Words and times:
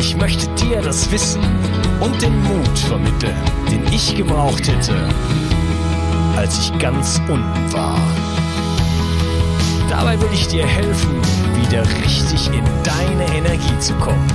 Ich 0.00 0.16
möchte 0.16 0.48
dir 0.54 0.80
das 0.80 1.12
Wissen 1.12 1.42
und 2.00 2.22
den 2.22 2.42
Mut 2.44 2.78
vermitteln, 2.78 3.36
den 3.70 3.84
ich 3.92 4.16
gebraucht 4.16 4.66
hätte, 4.66 4.94
als 6.36 6.58
ich 6.58 6.78
ganz 6.78 7.20
unten 7.28 7.72
war. 7.74 7.98
Dabei 9.90 10.18
will 10.18 10.30
ich 10.32 10.48
dir 10.48 10.66
helfen, 10.66 11.20
wieder 11.60 11.82
richtig 12.02 12.46
in 12.46 12.64
deine 12.82 13.26
Energie 13.36 13.78
zu 13.78 13.92
kommen. 13.96 14.26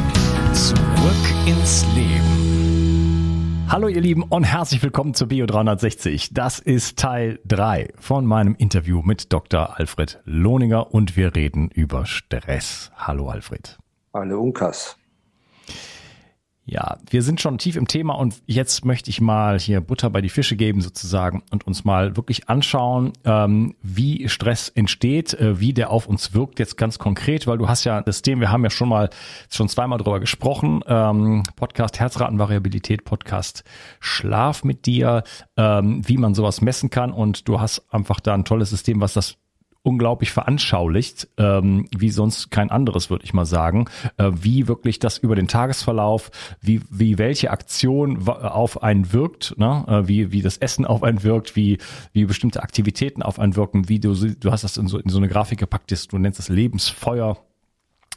Zurück 0.53 1.47
ins 1.47 1.83
Leben. 1.95 3.65
Hallo 3.67 3.87
ihr 3.87 4.01
Lieben 4.01 4.21
und 4.21 4.43
herzlich 4.43 4.83
willkommen 4.83 5.15
zu 5.15 5.27
Bio 5.27 5.47
360. 5.47 6.31
Das 6.31 6.59
ist 6.59 6.99
Teil 6.99 7.39
3 7.45 7.91
von 7.99 8.27
meinem 8.27 8.53
Interview 8.53 9.01
mit 9.01 9.33
Dr. 9.33 9.79
Alfred 9.79 10.21
Lohninger 10.25 10.93
und 10.93 11.17
wir 11.17 11.35
reden 11.35 11.71
über 11.73 12.05
Stress. 12.05 12.91
Hallo 12.95 13.29
Alfred. 13.29 13.79
Hallo 14.13 14.39
Unkas. 14.39 14.95
Ja, 16.67 16.97
wir 17.07 17.21
sind 17.21 17.39
schon 17.39 17.59
tief 17.59 17.75
im 17.75 17.87
Thema 17.87 18.15
und 18.15 18.41
jetzt 18.47 18.85
möchte 18.85 19.11
ich 19.11 19.21
mal 19.21 19.59
hier 19.59 19.81
Butter 19.81 20.09
bei 20.09 20.21
die 20.21 20.29
Fische 20.29 20.55
geben 20.55 20.81
sozusagen 20.81 21.43
und 21.51 21.67
uns 21.67 21.85
mal 21.85 22.17
wirklich 22.17 22.49
anschauen, 22.49 23.13
ähm, 23.23 23.75
wie 23.83 24.27
Stress 24.29 24.69
entsteht, 24.69 25.35
äh, 25.35 25.59
wie 25.59 25.73
der 25.73 25.91
auf 25.91 26.07
uns 26.07 26.33
wirkt 26.33 26.57
jetzt 26.57 26.75
ganz 26.75 26.97
konkret, 26.97 27.45
weil 27.45 27.59
du 27.59 27.69
hast 27.69 27.83
ja 27.83 28.01
das 28.01 28.23
Thema, 28.23 28.41
wir 28.41 28.51
haben 28.51 28.63
ja 28.63 28.71
schon 28.71 28.89
mal 28.89 29.11
schon 29.47 29.69
zweimal 29.69 29.99
drüber 29.99 30.19
gesprochen, 30.19 30.81
ähm, 30.87 31.43
Podcast 31.55 31.99
Herzratenvariabilität, 31.99 33.05
Podcast 33.05 33.63
Schlaf 33.99 34.63
mit 34.63 34.87
dir, 34.87 35.23
ähm, 35.57 36.01
wie 36.07 36.17
man 36.17 36.33
sowas 36.33 36.61
messen 36.61 36.89
kann 36.89 37.11
und 37.11 37.47
du 37.47 37.61
hast 37.61 37.85
einfach 37.93 38.19
da 38.19 38.33
ein 38.33 38.43
tolles 38.43 38.71
System, 38.71 39.01
was 39.01 39.13
das 39.13 39.37
unglaublich 39.85 40.31
veranschaulicht, 40.31 41.27
ähm, 41.37 41.87
wie 41.95 42.09
sonst 42.09 42.49
kein 42.49 42.71
anderes, 42.71 43.09
würde 43.09 43.23
ich 43.23 43.33
mal 43.33 43.45
sagen, 43.45 43.85
äh, 44.17 44.31
wie 44.33 44.67
wirklich 44.67 44.99
das 44.99 45.17
über 45.17 45.35
den 45.35 45.47
Tagesverlauf, 45.47 46.31
wie, 46.59 46.81
wie 46.89 47.17
welche 47.17 47.51
Aktion 47.51 48.27
auf 48.27 48.81
einen 48.81 49.13
wirkt, 49.13 49.57
ne? 49.57 49.85
äh, 49.87 50.07
wie, 50.07 50.31
wie 50.31 50.41
das 50.41 50.57
Essen 50.57 50.85
auf 50.85 51.03
einen 51.03 51.23
wirkt, 51.23 51.55
wie, 51.55 51.77
wie 52.13 52.25
bestimmte 52.25 52.63
Aktivitäten 52.63 53.21
auf 53.21 53.39
einen 53.39 53.55
wirken, 53.55 53.87
wie 53.87 53.99
du, 53.99 54.15
du 54.15 54.51
hast 54.51 54.63
das 54.63 54.77
in 54.77 54.87
so, 54.87 54.97
in 54.97 55.09
so 55.09 55.19
eine 55.19 55.27
Grafik 55.27 55.59
gepackt, 55.59 55.93
du 56.11 56.17
nennst 56.17 56.39
das 56.39 56.49
Lebensfeuer, 56.49 57.37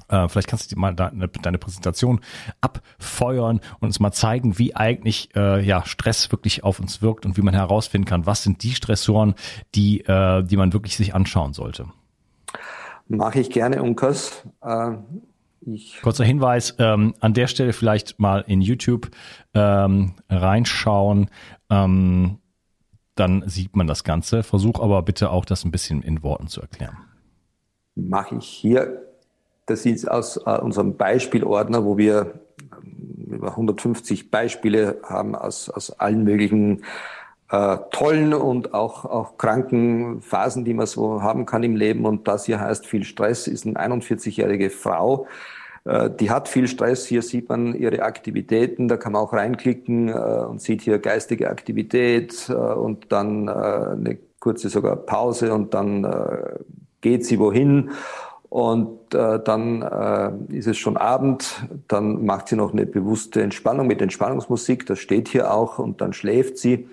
äh, 0.09 0.29
vielleicht 0.29 0.49
kannst 0.49 0.73
du 0.73 0.79
mal 0.79 0.95
deine, 0.95 1.29
deine 1.29 1.59
Präsentation 1.59 2.21
abfeuern 2.61 3.61
und 3.81 3.89
uns 3.89 4.01
mal 4.01 4.13
zeigen, 4.13 4.59
wie 4.59 4.75
eigentlich 4.75 5.35
äh, 5.37 5.65
ja, 5.65 5.85
Stress 5.85 6.31
wirklich 6.33 6.65
auf 6.65 6.81
uns 6.81 7.03
wirkt 7.03 7.27
und 7.27 7.37
wie 7.37 7.43
man 7.43 7.55
herausfinden 7.55 8.07
kann, 8.07 8.27
was 8.27 8.43
sind 8.43 8.63
die 8.63 8.75
Stressoren, 8.75 9.35
die, 9.75 10.01
äh, 10.01 10.43
die 10.43 10.57
man 10.57 10.73
wirklich 10.73 10.97
sich 10.97 11.15
anschauen 11.15 11.53
sollte. 11.53 11.87
Mache 13.09 13.41
ich 13.41 13.51
gerne, 13.51 13.83
Unkas. 13.83 14.45
Äh, 14.63 14.93
ich 15.61 16.01
Kurzer 16.03 16.25
Hinweis, 16.25 16.75
ähm, 16.79 17.15
an 17.21 17.35
der 17.35 17.47
Stelle 17.47 17.73
vielleicht 17.73 18.19
mal 18.19 18.45
in 18.47 18.61
YouTube 18.61 19.11
ähm, 19.55 20.15
reinschauen. 20.29 21.31
Ähm, 21.71 22.39
dann 23.15 23.49
sieht 23.49 23.75
man 23.75 23.87
das 23.87 24.05
Ganze. 24.05 24.43
Versuch 24.43 24.81
aber 24.81 25.03
bitte 25.03 25.31
auch 25.31 25.45
das 25.45 25.65
ein 25.65 25.71
bisschen 25.71 26.03
in 26.03 26.23
Worten 26.23 26.47
zu 26.47 26.61
erklären. 26.61 26.97
Mache 27.97 28.37
ich 28.37 28.47
hier 28.47 29.08
das 29.69 29.85
ist 29.85 30.11
aus 30.11 30.39
äh, 30.39 30.59
unserem 30.59 30.97
Beispielordner, 30.97 31.85
wo 31.85 31.99
wir 31.99 32.41
ähm, 32.73 33.35
über 33.35 33.51
150 33.51 34.31
Beispiele 34.31 35.01
haben 35.05 35.35
aus, 35.35 35.69
aus 35.69 35.91
allen 35.91 36.25
möglichen 36.25 36.85
äh, 37.51 37.77
tollen 37.91 38.33
und 38.33 38.75
auch, 38.75 39.05
auch 39.05 39.37
kranken 39.37 40.23
Phasen, 40.23 40.65
die 40.65 40.75
man 40.75 40.87
so 40.87 41.23
haben 41.23 41.47
kann 41.47 41.63
im 41.63 41.77
Leben. 41.77 42.07
Und 42.07 42.29
das 42.29 42.47
hier 42.47 42.61
heißt 42.61 42.87
viel 42.87 43.05
Stress, 43.05 43.47
ist 43.47 43.67
eine 43.67 43.77
41-jährige 43.77 44.71
Frau. 44.71 45.27
Äh, 45.85 46.11
die 46.19 46.31
hat 46.31 46.49
viel 46.49 46.67
Stress. 46.67 47.07
Hier 47.07 47.21
sieht 47.21 47.51
man 47.51 47.75
ihre 47.75 48.03
Aktivitäten. 48.03 48.89
Da 48.89 48.97
kann 48.97 49.13
man 49.13 49.23
auch 49.23 49.35
reinklicken 49.35 50.09
äh, 50.09 50.13
und 50.13 50.63
sieht 50.63 50.81
hier 50.81 50.99
geistige 50.99 51.51
Aktivität 51.51 52.49
und 52.49 53.13
dann 53.13 53.49
eine 53.49 54.19
kurze 54.41 54.71
sogar 54.71 54.97
Pause 54.97 55.53
und 55.53 55.75
dann 55.75 56.07
geht 57.01 57.27
sie 57.27 57.39
wohin 57.39 57.91
und 58.49 59.15
äh, 59.15 59.41
dann 59.43 59.83
äh, 59.83 60.57
ist 60.57 60.67
es 60.67 60.79
schon 60.79 60.97
Abend, 60.97 61.67
dann 61.87 62.25
macht 62.25 62.49
sie 62.49 62.57
noch 62.57 62.73
eine 62.73 62.87
bewusste 62.87 63.43
Entspannung 63.43 63.87
mit 63.87 64.01
Entspannungsmusik, 64.01 64.87
das 64.87 64.99
steht 65.01 65.29
hier 65.29 65.53
auch, 65.53 65.79
und 65.79 66.01
dann 66.01 66.13
schläft 66.13 66.59
sie. 66.59 66.89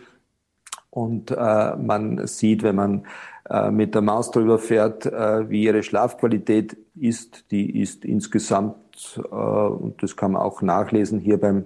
Und 0.89 1.31
äh, 1.31 1.75
man 1.75 2.25
sieht, 2.27 2.63
wenn 2.63 2.75
man 2.75 3.05
äh, 3.49 3.69
mit 3.69 3.93
der 3.93 4.01
Maus 4.01 4.31
drüber 4.31 4.57
fährt, 4.59 5.05
äh, 5.05 5.49
wie 5.49 5.63
ihre 5.63 5.83
Schlafqualität 5.83 6.77
ist. 6.95 7.51
Die 7.51 7.81
ist 7.81 8.03
insgesamt, 8.03 8.75
äh, 9.17 9.35
und 9.35 10.01
das 10.01 10.15
kann 10.15 10.31
man 10.31 10.41
auch 10.41 10.61
nachlesen 10.61 11.19
hier 11.19 11.39
beim, 11.39 11.65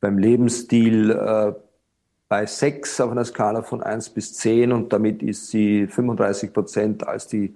beim 0.00 0.18
Lebensstil, 0.18 1.10
äh, 1.10 1.52
bei 2.28 2.46
sechs 2.46 3.00
auf 3.00 3.10
einer 3.10 3.24
Skala 3.24 3.62
von 3.62 3.82
eins 3.82 4.10
bis 4.10 4.34
zehn 4.34 4.72
und 4.72 4.92
damit 4.92 5.22
ist 5.22 5.48
sie 5.48 5.86
35 5.86 6.52
Prozent 6.52 7.06
als 7.06 7.28
die 7.28 7.54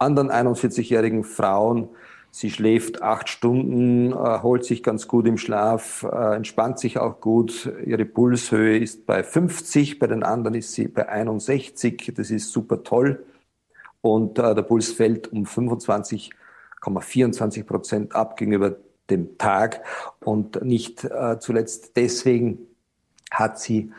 anderen 0.00 0.30
41-jährigen 0.30 1.24
Frauen. 1.24 1.88
Sie 2.32 2.50
schläft 2.50 3.02
acht 3.02 3.28
Stunden, 3.28 4.12
erholt 4.12 4.64
sich 4.64 4.84
ganz 4.84 5.08
gut 5.08 5.26
im 5.26 5.36
Schlaf, 5.36 6.06
äh, 6.10 6.36
entspannt 6.36 6.78
sich 6.78 6.96
auch 6.98 7.20
gut. 7.20 7.70
Ihre 7.84 8.04
Pulshöhe 8.04 8.78
ist 8.78 9.04
bei 9.04 9.24
50, 9.24 9.98
bei 9.98 10.06
den 10.06 10.22
anderen 10.22 10.54
ist 10.54 10.72
sie 10.72 10.86
bei 10.86 11.08
61. 11.08 12.12
Das 12.16 12.30
ist 12.30 12.52
super 12.52 12.84
toll. 12.84 13.24
Und 14.00 14.38
äh, 14.38 14.54
der 14.54 14.62
Puls 14.62 14.92
fällt 14.92 15.32
um 15.32 15.44
25,24 15.44 17.64
Prozent 17.64 18.14
ab 18.14 18.36
gegenüber 18.36 18.76
dem 19.10 19.36
Tag. 19.36 19.82
Und 20.20 20.64
nicht 20.64 21.02
äh, 21.04 21.40
zuletzt 21.40 21.96
deswegen 21.96 22.58
hat 23.30 23.60
sie 23.60 23.92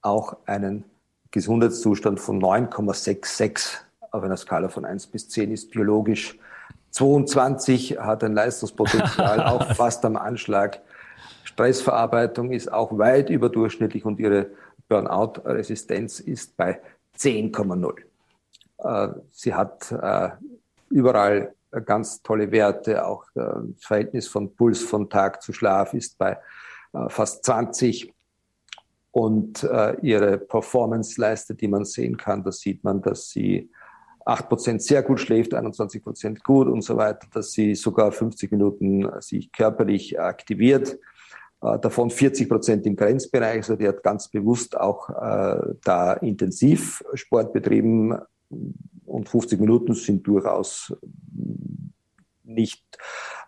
auch 0.00 0.36
einen 0.46 0.84
Gesundheitszustand 1.30 2.18
von 2.18 2.40
9,66 2.40 3.85
auf 4.16 4.24
einer 4.24 4.36
Skala 4.36 4.68
von 4.68 4.84
1 4.84 5.06
bis 5.08 5.28
10 5.28 5.52
ist 5.52 5.70
biologisch 5.70 6.38
22, 6.90 7.98
hat 7.98 8.24
ein 8.24 8.32
Leistungspotenzial 8.32 9.42
auch 9.46 9.74
fast 9.74 10.04
am 10.04 10.16
Anschlag. 10.16 10.80
Stressverarbeitung 11.44 12.52
ist 12.52 12.72
auch 12.72 12.96
weit 12.98 13.30
überdurchschnittlich 13.30 14.04
und 14.04 14.18
ihre 14.18 14.50
Burnout-Resistenz 14.88 16.20
ist 16.20 16.56
bei 16.56 16.80
10,0. 17.18 17.94
Äh, 18.78 19.20
sie 19.30 19.54
hat 19.54 19.92
äh, 19.92 20.30
überall 20.88 21.54
ganz 21.84 22.22
tolle 22.22 22.50
Werte, 22.50 23.06
auch 23.06 23.24
äh, 23.34 23.40
das 23.74 23.84
Verhältnis 23.84 24.28
von 24.28 24.54
Puls 24.54 24.82
von 24.82 25.10
Tag 25.10 25.42
zu 25.42 25.52
Schlaf 25.52 25.94
ist 25.94 26.18
bei 26.18 26.38
fast 27.08 27.44
20 27.44 28.10
und 29.16 29.64
äh, 29.64 29.96
ihre 30.02 30.36
Performance-Leiste, 30.36 31.54
die 31.54 31.68
man 31.68 31.86
sehen 31.86 32.18
kann, 32.18 32.44
da 32.44 32.52
sieht 32.52 32.84
man, 32.84 33.00
dass 33.00 33.30
sie 33.30 33.70
8% 34.26 34.80
sehr 34.80 35.02
gut 35.02 35.20
schläft, 35.20 35.54
21% 35.54 36.42
gut 36.42 36.66
und 36.66 36.82
so 36.82 36.96
weiter, 36.96 37.26
dass 37.32 37.52
sie 37.52 37.74
sogar 37.74 38.10
50 38.10 38.50
Minuten 38.50 39.08
sich 39.20 39.52
körperlich 39.52 40.18
aktiviert, 40.18 40.98
äh, 41.62 41.78
davon 41.78 42.10
40% 42.10 42.82
im 42.82 42.96
Grenzbereich, 42.96 43.58
also 43.58 43.76
die 43.76 43.86
hat 43.86 44.02
ganz 44.02 44.28
bewusst 44.28 44.76
auch 44.76 45.08
äh, 45.10 45.74
da 45.84 46.14
intensiv 46.14 47.04
Sport 47.14 47.52
betrieben 47.52 48.18
und 49.04 49.28
50 49.28 49.60
Minuten 49.60 49.94
sind 49.94 50.26
durchaus 50.26 50.92
nicht 52.42 52.84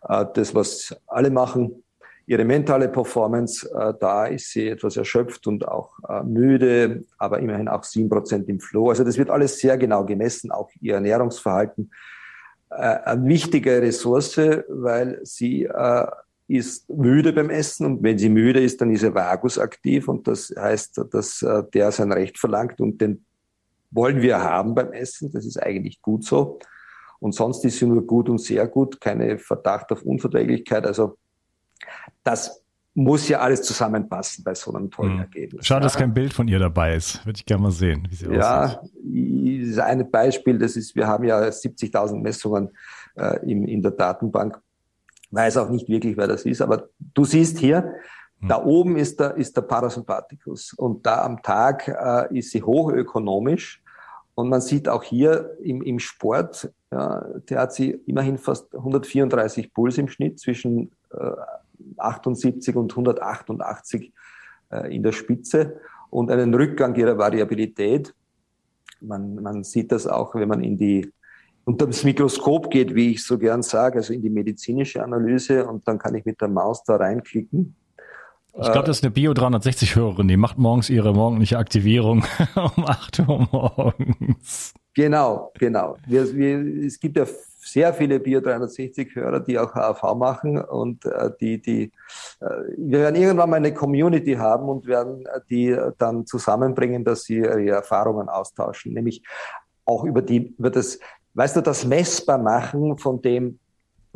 äh, 0.09 0.25
das, 0.33 0.55
was 0.55 0.97
alle 1.07 1.31
machen 1.31 1.83
ihre 2.29 2.45
mentale 2.45 2.89
Performance, 2.91 3.67
äh, 3.75 3.95
da 3.99 4.27
ist 4.27 4.51
sie 4.51 4.69
etwas 4.69 4.99
erschöpft 4.99 5.47
und 5.47 5.67
auch 5.67 5.99
äh, 6.07 6.23
müde, 6.23 7.05
aber 7.17 7.39
immerhin 7.39 7.69
auch 7.69 7.83
sieben 7.85 8.11
Prozent 8.11 8.51
im 8.51 8.61
Flow. 8.61 8.91
Also 8.91 9.03
das 9.03 9.17
wird 9.17 9.31
alles 9.31 9.59
sehr 9.59 9.79
genau 9.79 10.05
gemessen, 10.05 10.51
auch 10.51 10.69
ihr 10.83 10.95
Ernährungsverhalten. 10.97 11.91
Äh, 12.71 12.75
eine 12.75 13.27
wichtige 13.27 13.81
Ressource, 13.81 14.37
weil 14.69 15.21
sie 15.23 15.65
äh, 15.65 16.07
ist 16.49 16.91
müde 16.91 17.33
beim 17.33 17.49
Essen 17.49 17.87
und 17.87 18.03
wenn 18.03 18.19
sie 18.19 18.29
müde 18.29 18.61
ist, 18.61 18.79
dann 18.83 18.91
ist 18.91 19.03
ihr 19.03 19.15
Vagus 19.15 19.59
aktiv 19.59 20.07
und 20.07 20.29
das 20.29 20.53
heißt, 20.55 21.01
dass 21.11 21.41
äh, 21.41 21.63
der 21.73 21.91
sein 21.93 22.13
Recht 22.13 22.39
verlangt 22.39 22.79
und 22.83 23.01
den 23.01 23.25
wollen 23.91 24.21
wir 24.21 24.43
haben 24.43 24.75
beim 24.75 24.93
Essen. 24.93 25.33
Das 25.33 25.47
ist 25.47 25.63
eigentlich 25.63 26.03
gut 26.03 26.25
so. 26.25 26.59
Und 27.21 27.35
sonst 27.35 27.65
ist 27.65 27.79
sie 27.79 27.87
nur 27.87 28.07
gut 28.07 28.29
und 28.29 28.39
sehr 28.39 28.69
gut, 28.69 29.01
keine 29.01 29.39
Verdacht 29.39 29.91
auf 29.93 30.03
Unverträglichkeit. 30.03 30.87
Also 30.87 31.17
das 32.25 32.63
muss 32.99 33.29
ja 33.29 33.39
alles 33.39 33.63
zusammenpassen 33.63 34.43
bei 34.43 34.55
so 34.55 34.73
einem 34.73 34.91
tollen 34.91 35.15
mhm. 35.15 35.21
Ergebnis. 35.21 35.67
Schade, 35.67 35.85
dass 35.85 35.97
kein 35.97 36.13
Bild 36.13 36.33
von 36.33 36.49
ihr 36.49 36.59
dabei 36.59 36.97
ist. 36.97 37.25
Würde 37.25 37.37
ich 37.37 37.47
gerne 37.47 37.63
mal 37.63 37.71
sehen, 37.71 38.09
wie 38.11 38.15
sie 38.17 38.27
ja, 38.27 38.65
aussieht. 38.65 39.77
Ja, 39.77 39.85
ein 39.85 40.11
Beispiel. 40.11 40.59
Das 40.59 40.75
ist, 40.75 40.97
wir 40.97 41.07
haben 41.07 41.25
ja 41.25 41.39
70.000 41.39 42.21
Messungen 42.21 42.71
äh, 43.15 43.39
in, 43.49 43.69
in 43.69 43.83
der 43.83 43.93
Datenbank. 43.93 44.61
Weiß 45.31 45.59
auch 45.59 45.69
nicht 45.69 45.89
wirklich, 45.89 46.17
wer 46.17 46.27
das 46.27 46.45
ist, 46.45 46.61
aber 46.61 46.89
du 47.15 47.25
siehst 47.25 47.59
hier, 47.59 47.95
mhm. 48.41 48.49
da 48.49 48.65
oben 48.65 48.97
ist 48.97 49.21
der, 49.21 49.37
ist 49.37 49.57
der 49.57 49.63
Parasympathikus 49.63 50.73
und 50.73 51.07
da 51.07 51.23
am 51.23 51.41
Tag 51.43 51.87
äh, 51.87 52.37
ist 52.37 52.51
sie 52.51 52.63
hochökonomisch. 52.63 53.81
Und 54.35 54.49
man 54.49 54.61
sieht 54.61 54.89
auch 54.89 55.03
hier 55.03 55.51
im, 55.63 55.83
im 55.83 55.99
Sport, 55.99 56.71
ja, 56.91 57.25
der 57.49 57.61
hat 57.61 57.75
sie 57.75 57.91
immerhin 58.07 58.39
fast 58.39 58.75
134 58.75 59.73
Puls 59.75 59.99
im 59.99 60.09
Schnitt 60.09 60.39
zwischen 60.41 60.93
äh, 61.11 61.31
78 61.97 62.77
und 62.77 62.93
188 62.93 64.13
äh, 64.71 64.95
in 64.95 65.03
der 65.03 65.13
Spitze 65.13 65.81
und 66.11 66.31
einen 66.31 66.55
Rückgang 66.55 66.95
ihrer 66.95 67.19
Variabilität. 67.19 68.15
Man, 69.01 69.37
man 69.43 69.65
sieht 69.65 69.93
das 69.93 70.07
auch, 70.07 70.35
wenn 70.35 70.49
man 70.49 70.63
in 70.63 70.77
die 70.77 71.13
unter 71.65 71.87
das 71.87 72.03
Mikroskop 72.03 72.71
geht, 72.71 72.95
wie 72.95 73.11
ich 73.11 73.25
so 73.25 73.37
gern 73.37 73.63
sage, 73.63 73.99
also 73.99 74.15
in 74.15 74.23
die 74.23 74.31
medizinische 74.31 75.05
Analyse 75.05 75.67
und 75.67 75.87
dann 75.87 75.99
kann 75.99 76.15
ich 76.15 76.25
mit 76.25 76.41
der 76.41 76.49
Maus 76.49 76.83
da 76.83 76.97
reinklicken. 76.97 77.77
Ich 78.55 78.73
glaube, 78.73 78.87
das 78.87 78.99
ist 78.99 79.05
eine 79.05 79.13
Bio 79.13 79.35
360 79.35 79.95
Hörerin, 79.95 80.29
die 80.29 80.39
macht 80.39 80.57
morgens 80.57 80.89
ihre 80.89 81.13
morgendliche 81.13 81.59
Aktivierung 81.59 82.25
um 82.55 82.87
8 82.87 83.19
Uhr 83.21 83.49
morgens. 83.53 84.73
Genau, 84.95 85.53
genau. 85.59 85.97
Wir, 86.07 86.35
wir, 86.35 86.87
es 86.87 86.99
gibt 86.99 87.19
ja 87.19 87.27
sehr 87.73 87.93
viele 87.95 88.21
Bio 88.21 88.41
360 88.41 89.15
Hörer, 89.15 89.41
die 89.41 89.59
auch 89.59 89.75
HAV 89.75 90.15
machen 90.15 90.61
und 90.61 91.05
äh, 91.05 91.31
die, 91.41 91.61
die, 91.61 91.93
äh, 92.41 92.47
wir 92.77 93.01
werden 93.01 93.17
irgendwann 93.17 93.51
mal 93.51 93.57
eine 93.57 93.75
Community 93.75 94.35
haben 94.35 94.69
und 94.69 94.87
werden 94.87 95.27
äh, 95.27 95.41
die 95.51 95.77
dann 95.99 96.27
zusammenbringen, 96.27 97.05
dass 97.05 97.25
sie 97.25 97.39
ihre 97.39 97.69
Erfahrungen 97.69 98.29
austauschen, 98.29 98.93
nämlich 98.93 99.23
auch 99.85 100.05
über 100.05 100.23
die, 100.23 100.55
über 100.59 100.71
das, 100.71 100.99
weißt 101.35 101.57
du, 101.57 101.61
das 101.61 101.85
messbar 101.85 102.39
machen 102.39 102.99
von 102.99 103.23
dem, 103.23 103.59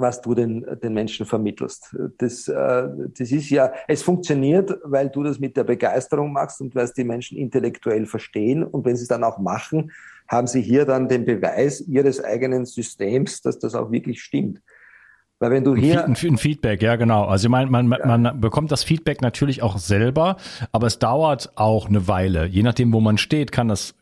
was 0.03 0.21
du 0.21 0.35
den, 0.35 0.67
den 0.83 0.93
Menschen 0.93 1.25
vermittelst. 1.25 1.97
Das, 2.19 2.47
äh, 2.49 2.89
das 3.17 3.33
ist 3.33 3.49
ja, 3.49 3.73
es 3.89 4.03
funktioniert, 4.03 4.79
weil 4.85 5.09
du 5.09 5.23
das 5.23 5.39
mit 5.39 5.57
der 5.57 5.65
Begeisterung 5.65 6.33
machst 6.33 6.61
und 6.61 6.75
weil 6.75 6.85
es 6.85 6.93
die 6.93 7.05
Menschen 7.05 7.39
intellektuell 7.39 8.05
verstehen. 8.05 8.63
Und 8.63 8.85
wenn 8.85 8.97
sie 8.97 9.03
es 9.03 9.09
dann 9.09 9.25
auch 9.25 9.39
machen, 9.39 9.91
haben 10.29 10.47
sie 10.47 10.61
hier 10.61 10.85
dann 10.85 11.09
den 11.09 11.25
Beweis 11.25 11.81
ihres 11.81 12.23
eigenen 12.23 12.67
Systems, 12.67 13.41
dass 13.41 13.59
das 13.59 13.75
auch 13.75 13.91
wirklich 13.91 14.23
stimmt. 14.23 14.61
Weil 15.43 15.51
wenn 15.51 15.65
du 15.65 15.75
hier 15.75 16.05
ein, 16.05 16.15
ein 16.15 16.37
Feedback, 16.39 16.83
ja 16.83 16.95
genau. 16.95 17.25
Also 17.25 17.47
ich 17.47 17.51
meine, 17.51 17.69
man, 17.69 17.91
ja. 17.91 18.07
man 18.07 18.41
bekommt 18.41 18.71
das 18.71 18.85
Feedback 18.85 19.23
natürlich 19.23 19.61
auch 19.61 19.79
selber, 19.79 20.37
aber 20.71 20.87
es 20.87 21.01
dauert 21.01 21.51
auch 21.57 21.89
eine 21.89 22.07
Weile. 22.07 22.47
Je 22.47 22.63
nachdem, 22.63 22.93
wo 22.93 23.01
man 23.01 23.19
steht, 23.19 23.51
kann 23.51 23.67
das 23.67 23.95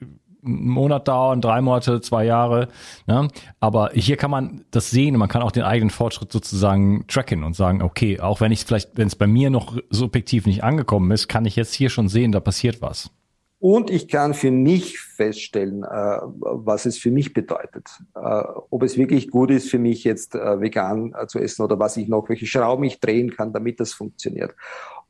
einen 0.44 0.68
Monat 0.68 1.08
dauern, 1.08 1.40
drei 1.40 1.60
Monate, 1.60 2.00
zwei 2.00 2.24
Jahre. 2.24 2.68
Ne? 3.06 3.28
Aber 3.60 3.90
hier 3.94 4.16
kann 4.16 4.30
man 4.30 4.64
das 4.70 4.90
sehen 4.90 5.14
und 5.14 5.20
man 5.20 5.28
kann 5.28 5.42
auch 5.42 5.52
den 5.52 5.62
eigenen 5.62 5.90
Fortschritt 5.90 6.32
sozusagen 6.32 7.04
tracken 7.08 7.44
und 7.44 7.54
sagen, 7.54 7.82
okay, 7.82 8.20
auch 8.20 8.40
wenn 8.40 8.52
ich 8.52 8.64
vielleicht, 8.64 8.96
wenn 8.96 9.08
es 9.08 9.16
bei 9.16 9.26
mir 9.26 9.50
noch 9.50 9.76
subjektiv 9.90 10.46
nicht 10.46 10.64
angekommen 10.64 11.10
ist, 11.10 11.28
kann 11.28 11.44
ich 11.44 11.56
jetzt 11.56 11.74
hier 11.74 11.90
schon 11.90 12.08
sehen, 12.08 12.32
da 12.32 12.40
passiert 12.40 12.82
was. 12.82 13.10
Und 13.62 13.90
ich 13.90 14.08
kann 14.08 14.32
für 14.32 14.50
mich 14.50 14.98
feststellen, 14.98 15.84
äh, 15.84 15.86
was 15.86 16.86
es 16.86 16.96
für 16.96 17.10
mich 17.10 17.34
bedeutet. 17.34 17.90
Äh, 18.14 18.42
ob 18.70 18.82
es 18.82 18.96
wirklich 18.96 19.28
gut 19.28 19.50
ist 19.50 19.68
für 19.68 19.78
mich 19.78 20.02
jetzt 20.02 20.34
äh, 20.34 20.60
vegan 20.62 21.14
zu 21.28 21.38
essen 21.38 21.62
oder 21.62 21.78
was 21.78 21.98
ich 21.98 22.08
noch, 22.08 22.30
welche 22.30 22.46
Schrauben 22.46 22.84
ich 22.84 23.00
drehen 23.00 23.30
kann, 23.36 23.52
damit 23.52 23.78
das 23.78 23.92
funktioniert. 23.92 24.54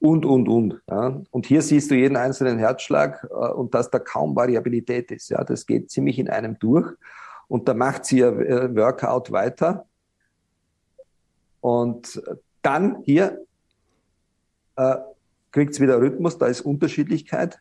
Und, 0.00 0.24
und, 0.24 0.48
und. 0.48 0.80
Ja. 0.88 1.20
Und 1.30 1.46
hier 1.46 1.62
siehst 1.62 1.90
du 1.90 1.94
jeden 1.94 2.16
einzelnen 2.16 2.58
Herzschlag 2.58 3.26
äh, 3.30 3.34
und 3.34 3.74
dass 3.74 3.90
da 3.90 3.98
kaum 3.98 4.34
Variabilität 4.34 5.10
ist. 5.10 5.28
Ja. 5.28 5.44
Das 5.44 5.66
geht 5.66 5.90
ziemlich 5.90 6.18
in 6.18 6.28
einem 6.28 6.58
durch. 6.58 6.90
Und 7.48 7.68
da 7.68 7.74
macht 7.74 8.06
sie 8.06 8.18
ihr 8.18 8.28
äh, 8.28 8.74
Workout 8.74 9.30
weiter. 9.30 9.84
Und 11.60 12.22
dann 12.62 13.02
hier 13.04 13.38
äh, 14.76 14.96
kriegt 15.52 15.74
es 15.74 15.80
wieder 15.80 16.00
Rhythmus, 16.00 16.38
da 16.38 16.46
ist 16.46 16.62
Unterschiedlichkeit 16.62 17.60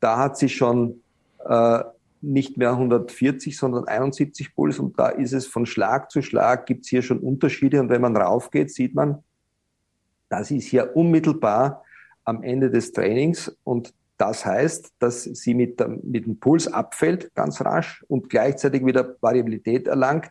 da 0.00 0.18
hat 0.18 0.38
sie 0.38 0.48
schon 0.48 1.02
äh, 1.44 1.82
nicht 2.20 2.56
mehr 2.56 2.70
140, 2.70 3.56
sondern 3.56 3.86
71 3.86 4.54
Puls 4.54 4.78
und 4.78 4.98
da 4.98 5.08
ist 5.08 5.32
es 5.32 5.46
von 5.46 5.66
Schlag 5.66 6.10
zu 6.10 6.22
Schlag, 6.22 6.66
gibt 6.66 6.84
es 6.84 6.88
hier 6.88 7.02
schon 7.02 7.18
Unterschiede 7.18 7.80
und 7.80 7.88
wenn 7.88 8.00
man 8.00 8.16
raufgeht, 8.16 8.70
sieht 8.70 8.94
man, 8.94 9.22
das 10.28 10.50
ist 10.50 10.66
hier 10.66 10.96
unmittelbar 10.96 11.84
am 12.24 12.42
Ende 12.42 12.70
des 12.70 12.92
Trainings 12.92 13.56
und 13.64 13.92
das 14.18 14.46
heißt, 14.46 14.94
dass 14.98 15.24
sie 15.24 15.54
mit, 15.54 15.78
dem, 15.78 16.00
mit 16.02 16.24
dem 16.24 16.38
Puls 16.38 16.66
abfällt, 16.68 17.34
ganz 17.34 17.60
rasch 17.60 18.02
und 18.08 18.30
gleichzeitig 18.30 18.84
wieder 18.84 19.16
Variabilität 19.20 19.86
erlangt. 19.86 20.30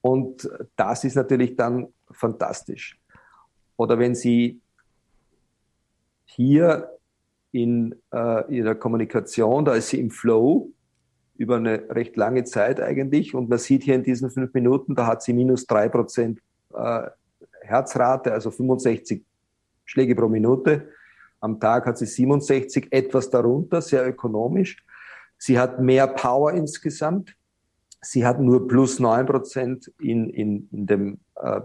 Und 0.00 0.48
das 0.74 1.04
ist 1.04 1.14
natürlich 1.14 1.54
dann 1.54 1.86
fantastisch. 2.10 2.98
Oder 3.76 3.98
wenn 3.98 4.14
Sie 4.14 4.60
hier 6.24 6.90
in 7.52 7.94
äh, 8.12 8.52
ihrer 8.52 8.74
Kommunikation, 8.74 9.64
da 9.64 9.74
ist 9.74 9.88
sie 9.88 10.00
im 10.00 10.10
Flow 10.10 10.70
über 11.36 11.56
eine 11.56 11.88
recht 11.90 12.16
lange 12.16 12.44
Zeit 12.44 12.80
eigentlich 12.80 13.34
und 13.34 13.48
man 13.48 13.58
sieht 13.58 13.84
hier 13.84 13.94
in 13.94 14.02
diesen 14.02 14.30
fünf 14.30 14.52
Minuten, 14.54 14.94
da 14.96 15.06
hat 15.06 15.22
sie 15.22 15.32
minus 15.32 15.66
drei 15.66 15.88
Prozent 15.88 16.40
äh, 16.74 17.08
Herzrate, 17.64 18.32
also 18.32 18.50
65 18.50 19.24
Schläge 19.84 20.14
pro 20.14 20.28
Minute. 20.28 20.88
Am 21.40 21.60
Tag 21.60 21.86
hat 21.86 21.98
sie 21.98 22.06
67, 22.06 22.88
etwas 22.90 23.28
darunter, 23.28 23.82
sehr 23.82 24.06
ökonomisch. 24.06 24.84
Sie 25.36 25.58
hat 25.58 25.80
mehr 25.80 26.06
Power 26.06 26.52
insgesamt. 26.52 27.36
Sie 28.00 28.24
hat 28.24 28.40
nur 28.40 28.66
plus 28.68 28.98
neun 28.98 29.26
Prozent 29.26 29.92
in, 29.98 30.30
in, 30.30 30.68
in 30.72 30.86
dem 30.86 31.18
äh, 31.36 31.60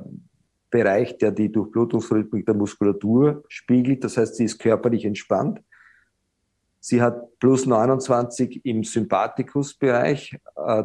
Bereich, 0.70 1.18
der 1.18 1.32
die 1.32 1.51
Durchblutungsrhythmik 1.51 2.46
der 2.46 2.56
Muskulatur 2.56 3.44
spiegelt. 3.48 4.03
Das 4.03 4.18
heißt, 4.18 4.36
sie 4.36 4.46
ist 4.46 4.60
körperlich 4.60 5.06
entspannt. 5.06 5.62
Sie 6.79 7.01
hat 7.01 7.39
plus 7.39 7.65
29 7.65 8.65
im 8.65 8.84
Sympathikusbereich. 8.84 10.38
Äh, 10.56 10.84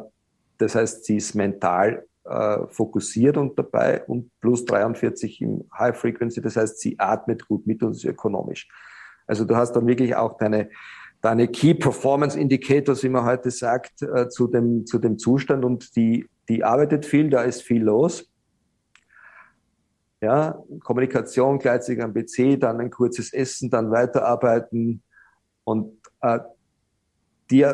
das 0.58 0.74
heißt, 0.74 1.04
sie 1.04 1.16
ist 1.16 1.34
mental 1.34 2.04
äh, 2.24 2.66
fokussiert 2.68 3.36
und 3.36 3.58
dabei 3.58 4.04
und 4.04 4.30
plus 4.40 4.64
43 4.64 5.42
im 5.42 5.64
High 5.78 5.96
Frequency. 5.96 6.40
Das 6.40 6.56
heißt, 6.56 6.80
sie 6.80 6.98
atmet 6.98 7.46
gut 7.46 7.66
mit 7.66 7.82
und 7.82 7.92
ist 7.92 8.04
ökonomisch. 8.04 8.68
Also 9.26 9.44
du 9.44 9.56
hast 9.56 9.72
dann 9.72 9.86
wirklich 9.86 10.16
auch 10.16 10.36
deine, 10.36 10.70
deine 11.20 11.48
Key 11.48 11.74
Performance 11.74 12.38
Indicators, 12.38 13.02
wie 13.02 13.08
man 13.08 13.24
heute 13.24 13.50
sagt, 13.50 14.02
äh, 14.02 14.28
zu 14.28 14.46
dem, 14.46 14.86
zu 14.86 14.98
dem 14.98 15.18
Zustand 15.18 15.64
und 15.64 15.96
die, 15.96 16.26
die 16.48 16.64
arbeitet 16.64 17.06
viel, 17.06 17.30
da 17.30 17.42
ist 17.42 17.62
viel 17.62 17.82
los. 17.82 18.30
Ja, 20.20 20.58
Kommunikation 20.82 21.58
gleichzeitig 21.58 22.02
am 22.02 22.14
PC, 22.14 22.58
dann 22.58 22.80
ein 22.80 22.90
kurzes 22.90 23.32
Essen, 23.32 23.68
dann 23.68 23.90
weiterarbeiten, 23.90 25.02
und 25.64 25.98
äh, 26.20 26.38
die, 27.50 27.66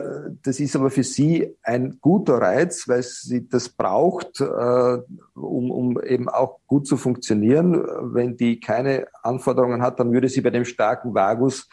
das 0.43 0.59
ist 0.59 0.75
aber 0.75 0.91
für 0.91 1.05
sie 1.05 1.57
ein 1.63 1.99
guter 2.01 2.39
Reiz, 2.39 2.89
weil 2.89 3.03
sie 3.03 3.49
das 3.49 3.69
braucht, 3.69 4.41
äh, 4.41 4.99
um, 5.35 5.71
um 5.71 6.03
eben 6.03 6.29
auch 6.29 6.59
gut 6.67 6.87
zu 6.87 6.97
funktionieren. 6.97 7.85
Wenn 8.13 8.37
die 8.37 8.59
keine 8.59 9.07
Anforderungen 9.23 9.83
hat, 9.83 10.01
dann 10.01 10.13
würde 10.13 10.29
sie 10.29 10.41
bei 10.41 10.51
dem 10.51 10.65
starken 10.65 11.15
Vagus 11.15 11.69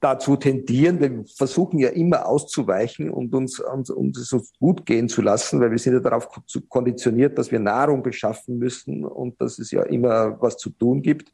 dazu 0.00 0.36
tendieren, 0.36 0.98
wir 0.98 1.24
versuchen 1.36 1.78
ja 1.78 1.90
immer 1.90 2.26
auszuweichen 2.26 3.10
und 3.10 3.34
uns, 3.34 3.60
uns, 3.60 3.90
uns, 3.90 4.32
uns 4.32 4.52
gut 4.58 4.86
gehen 4.86 5.08
zu 5.08 5.20
lassen, 5.20 5.60
weil 5.60 5.70
wir 5.70 5.78
sind 5.78 5.92
ja 5.92 6.00
darauf 6.00 6.28
konditioniert, 6.68 7.36
dass 7.36 7.52
wir 7.52 7.58
Nahrung 7.58 8.02
beschaffen 8.02 8.58
müssen 8.58 9.04
und 9.04 9.40
dass 9.40 9.58
es 9.58 9.70
ja 9.70 9.82
immer 9.82 10.40
was 10.40 10.56
zu 10.56 10.70
tun 10.70 11.02
gibt. 11.02 11.30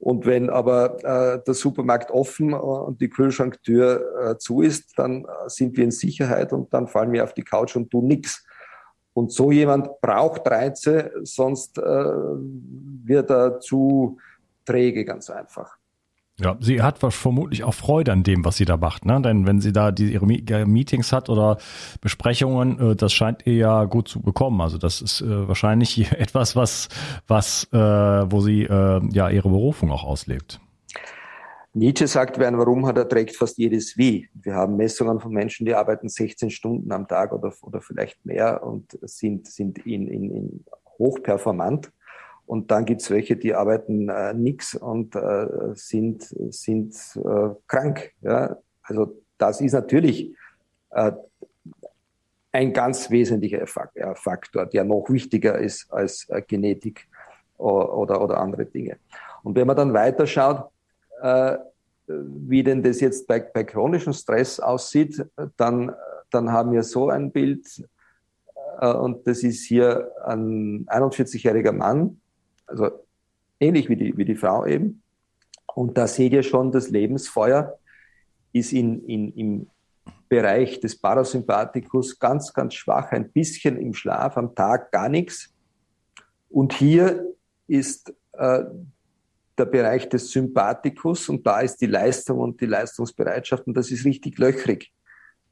Und 0.00 0.24
wenn 0.24 0.48
aber 0.48 0.96
äh, 1.04 1.44
der 1.44 1.52
Supermarkt 1.52 2.10
offen 2.10 2.52
äh, 2.52 2.56
und 2.56 3.02
die 3.02 3.10
Kühlschranktür 3.10 4.30
äh, 4.32 4.38
zu 4.38 4.62
ist, 4.62 4.98
dann 4.98 5.24
äh, 5.24 5.48
sind 5.48 5.76
wir 5.76 5.84
in 5.84 5.90
Sicherheit 5.90 6.54
und 6.54 6.72
dann 6.72 6.88
fallen 6.88 7.12
wir 7.12 7.22
auf 7.22 7.34
die 7.34 7.44
Couch 7.44 7.76
und 7.76 7.90
tun 7.90 8.06
nichts. 8.06 8.44
Und 9.12 9.30
so 9.30 9.52
jemand 9.52 10.00
braucht 10.00 10.48
Reize, 10.48 11.12
sonst 11.22 11.76
äh, 11.76 11.82
wird 11.82 13.28
er 13.30 13.60
zu 13.60 14.16
träge, 14.64 15.04
ganz 15.04 15.28
einfach. 15.28 15.79
Ja, 16.42 16.56
sie 16.58 16.80
hat 16.80 16.98
vermutlich 16.98 17.64
auch 17.64 17.74
Freude 17.74 18.12
an 18.12 18.22
dem, 18.22 18.44
was 18.44 18.56
sie 18.56 18.64
da 18.64 18.78
macht, 18.78 19.04
ne? 19.04 19.20
Denn 19.20 19.46
wenn 19.46 19.60
sie 19.60 19.72
da 19.72 19.92
die, 19.92 20.12
ihre 20.12 20.26
Meetings 20.66 21.12
hat 21.12 21.28
oder 21.28 21.58
Besprechungen, 22.00 22.92
äh, 22.92 22.96
das 22.96 23.12
scheint 23.12 23.46
ihr 23.46 23.54
ja 23.54 23.84
gut 23.84 24.08
zu 24.08 24.22
bekommen. 24.22 24.60
Also 24.62 24.78
das 24.78 25.02
ist 25.02 25.20
äh, 25.20 25.48
wahrscheinlich 25.48 26.10
etwas, 26.18 26.56
was, 26.56 26.88
was, 27.26 27.64
äh, 27.72 27.78
wo 27.78 28.40
sie 28.40 28.62
äh, 28.62 29.00
ja 29.12 29.28
ihre 29.28 29.50
Berufung 29.50 29.90
auch 29.90 30.04
auslebt. 30.04 30.60
Nietzsche 31.72 32.08
sagt, 32.08 32.38
wer 32.38 32.48
ein 32.48 32.58
Warum 32.58 32.86
hat, 32.86 32.96
er 32.96 33.08
trägt 33.08 33.36
fast 33.36 33.56
jedes 33.58 33.96
Wie. 33.96 34.28
Wir 34.34 34.54
haben 34.54 34.76
Messungen 34.76 35.20
von 35.20 35.32
Menschen, 35.32 35.66
die 35.66 35.74
arbeiten 35.74 36.08
16 36.08 36.50
Stunden 36.50 36.90
am 36.90 37.06
Tag 37.06 37.32
oder, 37.32 37.52
oder 37.62 37.80
vielleicht 37.80 38.24
mehr 38.26 38.64
und 38.64 38.98
sind, 39.02 39.46
sind 39.46 39.78
in, 39.86 40.08
in, 40.08 40.30
in 40.34 40.64
hochperformant. 40.98 41.92
Und 42.50 42.72
dann 42.72 42.84
gibt's 42.84 43.08
welche, 43.10 43.36
die 43.36 43.54
arbeiten 43.54 44.08
äh, 44.08 44.34
nix 44.34 44.74
und 44.74 45.14
äh, 45.14 45.46
sind, 45.74 46.24
sind 46.52 46.96
äh, 47.14 47.50
krank. 47.68 48.10
Ja? 48.22 48.56
Also 48.82 49.22
das 49.38 49.60
ist 49.60 49.72
natürlich 49.72 50.34
äh, 50.90 51.12
ein 52.50 52.72
ganz 52.72 53.08
wesentlicher 53.08 53.64
Faktor, 53.68 54.66
der 54.66 54.82
noch 54.82 55.08
wichtiger 55.10 55.58
ist 55.58 55.92
als 55.92 56.28
äh, 56.28 56.42
Genetik 56.42 57.06
oder, 57.56 58.20
oder 58.20 58.40
andere 58.40 58.66
Dinge. 58.66 58.96
Und 59.44 59.54
wenn 59.54 59.68
man 59.68 59.76
dann 59.76 59.94
weiterschaut, 59.94 60.72
äh, 61.22 61.56
wie 62.08 62.64
denn 62.64 62.82
das 62.82 63.00
jetzt 63.00 63.28
bei, 63.28 63.38
bei 63.38 63.62
chronischem 63.62 64.12
Stress 64.12 64.58
aussieht, 64.58 65.24
dann, 65.56 65.92
dann 66.32 66.50
haben 66.50 66.72
wir 66.72 66.82
so 66.82 67.10
ein 67.10 67.30
Bild, 67.30 67.64
äh, 68.80 68.92
und 68.92 69.24
das 69.28 69.44
ist 69.44 69.66
hier 69.66 70.10
ein 70.24 70.84
41-jähriger 70.86 71.70
Mann, 71.70 72.19
also 72.70 72.90
ähnlich 73.58 73.88
wie 73.88 73.96
die, 73.96 74.16
wie 74.16 74.24
die 74.24 74.36
Frau 74.36 74.64
eben. 74.66 75.02
Und 75.74 75.96
da 75.96 76.06
seht 76.06 76.32
ihr 76.32 76.42
schon, 76.42 76.72
das 76.72 76.90
Lebensfeuer 76.90 77.78
ist 78.52 78.72
in, 78.72 79.04
in, 79.04 79.32
im 79.34 79.66
Bereich 80.28 80.80
des 80.80 80.96
Parasympathikus 80.96 82.18
ganz, 82.18 82.52
ganz 82.52 82.74
schwach, 82.74 83.12
ein 83.12 83.30
bisschen 83.30 83.76
im 83.76 83.94
Schlaf, 83.94 84.36
am 84.36 84.54
Tag 84.54 84.90
gar 84.92 85.08
nichts. 85.08 85.52
Und 86.48 86.72
hier 86.72 87.24
ist 87.66 88.12
äh, 88.32 88.64
der 89.58 89.64
Bereich 89.66 90.08
des 90.08 90.30
Sympathikus 90.30 91.28
und 91.28 91.46
da 91.46 91.60
ist 91.60 91.76
die 91.76 91.86
Leistung 91.86 92.38
und 92.38 92.60
die 92.60 92.66
Leistungsbereitschaft 92.66 93.66
und 93.66 93.74
das 93.74 93.90
ist 93.90 94.04
richtig 94.04 94.38
löchrig. 94.38 94.92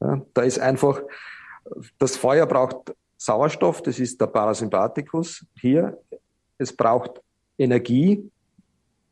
Ja, 0.01 0.21
da 0.33 0.41
ist 0.41 0.59
einfach, 0.59 1.01
das 1.97 2.17
Feuer 2.17 2.45
braucht 2.45 2.93
Sauerstoff, 3.17 3.81
das 3.83 3.99
ist 3.99 4.19
der 4.19 4.27
Parasympathikus 4.27 5.45
hier 5.55 5.97
es 6.59 6.75
braucht 6.75 7.21
Energie, 7.57 8.29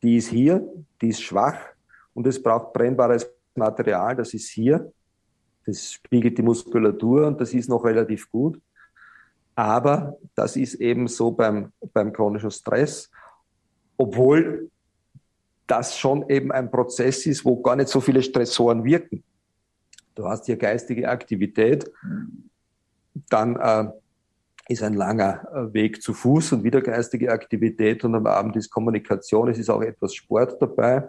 die 0.02 0.18
ist 0.18 0.28
hier, 0.28 0.62
die 1.00 1.08
ist 1.08 1.22
schwach 1.22 1.58
und 2.14 2.26
es 2.26 2.40
braucht 2.40 2.72
brennbares 2.72 3.28
Material, 3.56 4.14
das 4.14 4.32
ist 4.34 4.50
hier. 4.50 4.92
Das 5.66 5.92
spiegelt 5.92 6.38
die 6.38 6.42
Muskulatur 6.42 7.26
und 7.26 7.40
das 7.40 7.52
ist 7.52 7.68
noch 7.68 7.84
relativ 7.84 8.30
gut. 8.30 8.60
Aber 9.54 10.16
das 10.34 10.56
ist 10.56 10.74
eben 10.74 11.08
so 11.08 11.32
beim, 11.32 11.72
beim 11.92 12.12
chronischen 12.12 12.50
Stress, 12.50 13.10
obwohl 13.96 14.70
das 15.66 15.98
schon 15.98 16.28
eben 16.30 16.52
ein 16.52 16.70
Prozess 16.70 17.26
ist, 17.26 17.44
wo 17.44 17.60
gar 17.60 17.76
nicht 17.76 17.88
so 17.88 18.00
viele 18.00 18.22
Stressoren 18.22 18.84
wirken. 18.84 19.22
Du 20.14 20.26
hast 20.26 20.46
hier 20.46 20.56
geistige 20.56 21.08
Aktivität, 21.08 21.90
dann 23.28 23.56
äh, 23.56 23.90
ist 24.68 24.82
ein 24.82 24.94
langer 24.94 25.46
äh, 25.52 25.72
Weg 25.72 26.02
zu 26.02 26.12
Fuß 26.12 26.52
und 26.52 26.64
wieder 26.64 26.80
geistige 26.80 27.32
Aktivität 27.32 28.04
und 28.04 28.14
am 28.14 28.26
Abend 28.26 28.54
ist 28.56 28.70
Kommunikation, 28.70 29.48
es 29.48 29.58
ist 29.58 29.70
auch 29.70 29.82
etwas 29.82 30.14
Sport 30.14 30.60
dabei. 30.60 31.08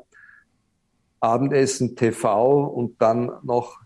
Abendessen, 1.19 1.95
TV 1.97 2.63
und 2.63 3.01
dann 3.01 3.31
noch 3.43 3.79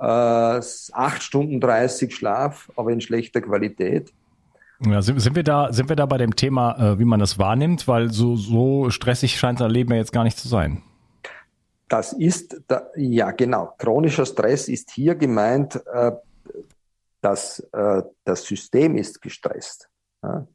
äh, 0.00 0.04
8 0.04 1.22
Stunden 1.22 1.60
30 1.60 2.14
Schlaf, 2.14 2.70
aber 2.76 2.90
in 2.90 3.00
schlechter 3.00 3.40
Qualität. 3.40 4.12
Ja, 4.80 5.02
sind, 5.02 5.20
sind 5.20 5.36
wir 5.36 5.44
da, 5.44 5.72
sind 5.72 5.88
wir 5.88 5.96
da 5.96 6.06
bei 6.06 6.18
dem 6.18 6.36
Thema, 6.36 6.94
äh, 6.94 6.98
wie 6.98 7.04
man 7.04 7.20
das 7.20 7.38
wahrnimmt, 7.38 7.88
weil 7.88 8.12
so, 8.12 8.36
so 8.36 8.90
stressig 8.90 9.38
scheint 9.38 9.60
das 9.60 9.70
Leben 9.70 9.92
ja 9.92 9.98
jetzt 9.98 10.12
gar 10.12 10.24
nicht 10.24 10.38
zu 10.38 10.48
sein. 10.48 10.82
Das 11.88 12.12
ist, 12.12 12.60
da, 12.68 12.82
ja 12.96 13.30
genau, 13.30 13.74
chronischer 13.78 14.26
Stress 14.26 14.68
ist 14.68 14.90
hier 14.90 15.14
gemeint, 15.14 15.80
äh, 15.92 16.12
dass 17.20 17.60
äh, 17.72 18.02
das 18.24 18.44
System 18.44 18.96
ist 18.96 19.20
gestresst. 19.20 19.88
Ja? 20.22 20.46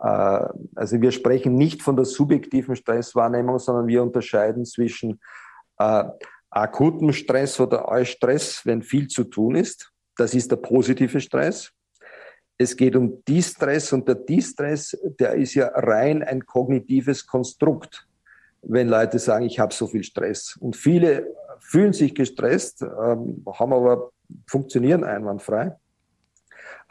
Äh, 0.00 0.48
also 0.74 1.00
wir 1.00 1.12
sprechen 1.12 1.54
nicht 1.54 1.82
von 1.82 1.96
der 1.96 2.04
subjektiven 2.04 2.76
Stresswahrnehmung, 2.76 3.58
sondern 3.58 3.86
wir 3.86 4.02
unterscheiden 4.02 4.64
zwischen 4.64 5.20
äh, 5.78 6.04
akutem 6.50 7.12
Stress 7.12 7.60
oder 7.60 7.88
Eustress, 7.88 8.62
wenn 8.64 8.82
viel 8.82 9.08
zu 9.08 9.24
tun 9.24 9.54
ist. 9.54 9.92
Das 10.16 10.34
ist 10.34 10.50
der 10.50 10.56
positive 10.56 11.20
Stress. 11.20 11.72
Es 12.58 12.76
geht 12.76 12.94
um 12.94 13.24
Distress 13.24 13.92
und 13.92 14.06
der 14.06 14.16
Distress, 14.16 14.96
der 15.18 15.34
ist 15.34 15.54
ja 15.54 15.68
rein 15.68 16.22
ein 16.22 16.44
kognitives 16.44 17.26
Konstrukt, 17.26 18.06
wenn 18.62 18.88
Leute 18.88 19.18
sagen, 19.18 19.46
ich 19.46 19.58
habe 19.58 19.72
so 19.72 19.86
viel 19.86 20.04
Stress. 20.04 20.58
Und 20.60 20.76
viele 20.76 21.34
fühlen 21.60 21.94
sich 21.94 22.14
gestresst, 22.14 22.82
ähm, 22.82 23.44
haben 23.46 23.72
aber 23.72 24.10
funktionieren 24.46 25.04
einwandfrei. 25.04 25.76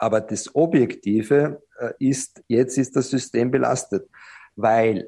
Aber 0.00 0.22
das 0.22 0.54
Objektive 0.54 1.62
äh, 1.78 1.92
ist, 1.98 2.42
jetzt 2.48 2.78
ist 2.78 2.96
das 2.96 3.10
System 3.10 3.50
belastet, 3.50 4.08
weil 4.56 5.06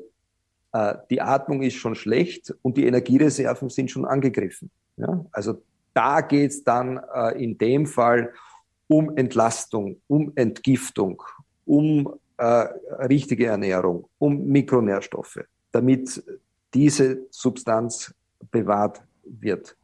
äh, 0.72 0.94
die 1.10 1.20
Atmung 1.20 1.62
ist 1.62 1.76
schon 1.76 1.94
schlecht 1.94 2.54
und 2.60 2.76
die 2.76 2.86
Energiereserven 2.86 3.70
sind 3.70 3.90
schon 3.90 4.04
angegriffen. 4.04 4.70
Ja? 4.98 5.24
Also 5.32 5.62
da 5.94 6.20
geht's 6.20 6.62
dann 6.62 7.00
äh, 7.14 7.42
in 7.42 7.56
dem 7.56 7.86
Fall 7.86 8.32
um 8.88 9.16
Entlastung, 9.16 10.00
um 10.08 10.32
Entgiftung, 10.34 11.22
um 11.66 12.12
richtige 13.08 13.46
Ernährung, 13.46 14.08
um 14.18 14.48
Mikronährstoffe, 14.48 15.44
damit 15.70 16.24
diese 16.74 17.20
Substanz 17.30 18.12
bewahrt 18.50 19.00
wird. 19.24 19.76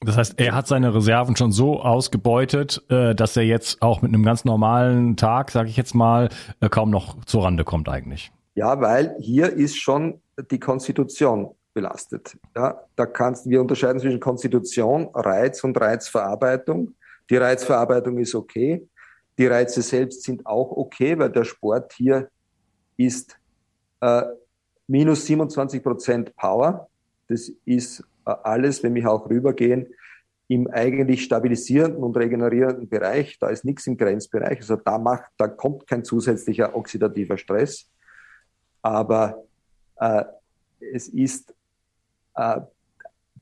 Das 0.00 0.16
heißt, 0.16 0.34
er 0.36 0.54
hat 0.54 0.66
seine 0.66 0.94
Reserven 0.94 1.36
schon 1.36 1.52
so 1.52 1.80
ausgebeutet, 1.80 2.84
äh, 2.90 3.14
dass 3.14 3.36
er 3.36 3.44
jetzt 3.44 3.80
auch 3.80 4.02
mit 4.02 4.12
einem 4.12 4.24
ganz 4.24 4.44
normalen 4.44 5.16
Tag, 5.16 5.50
sage 5.50 5.68
ich 5.68 5.76
jetzt 5.76 5.94
mal, 5.94 6.28
äh, 6.60 6.68
kaum 6.68 6.90
noch 6.90 7.24
zur 7.24 7.44
Rande 7.44 7.64
kommt 7.64 7.88
eigentlich. 7.88 8.30
Ja, 8.54 8.80
weil 8.80 9.16
hier 9.20 9.52
ist 9.52 9.76
schon 9.76 10.20
die 10.50 10.58
Konstitution 10.58 11.50
belastet. 11.72 12.38
Ja, 12.54 12.82
da 12.96 13.06
kannst 13.06 13.48
wir 13.48 13.60
unterscheiden 13.60 14.00
zwischen 14.00 14.20
Konstitution, 14.20 15.08
Reiz 15.14 15.62
und 15.64 15.78
Reizverarbeitung. 15.78 16.94
Die 17.28 17.36
Reizverarbeitung 17.36 18.18
ist 18.18 18.34
okay. 18.34 18.86
Die 19.38 19.46
Reize 19.46 19.82
selbst 19.82 20.22
sind 20.22 20.46
auch 20.46 20.70
okay, 20.70 21.18
weil 21.18 21.30
der 21.30 21.44
Sport 21.44 21.92
hier 21.92 22.28
ist 22.96 23.36
äh, 24.00 24.22
minus 24.86 25.26
27 25.26 25.82
Prozent 25.82 26.34
Power. 26.36 26.88
Das 27.28 27.50
ist 27.64 28.02
alles, 28.26 28.82
wenn 28.82 28.94
wir 28.94 29.10
auch 29.10 29.28
rübergehen, 29.28 29.86
im 30.48 30.68
eigentlich 30.70 31.24
stabilisierenden 31.24 32.02
und 32.02 32.16
regenerierenden 32.16 32.88
Bereich. 32.88 33.38
Da 33.40 33.48
ist 33.48 33.64
nichts 33.64 33.86
im 33.86 33.96
Grenzbereich. 33.96 34.58
Also 34.58 34.76
da 34.76 34.98
macht, 34.98 35.24
da 35.38 35.48
kommt 35.48 35.86
kein 35.86 36.04
zusätzlicher 36.04 36.76
oxidativer 36.76 37.36
Stress. 37.36 37.90
Aber 38.82 39.44
äh, 39.96 40.24
es 40.92 41.08
ist 41.08 41.52
äh, 42.36 42.60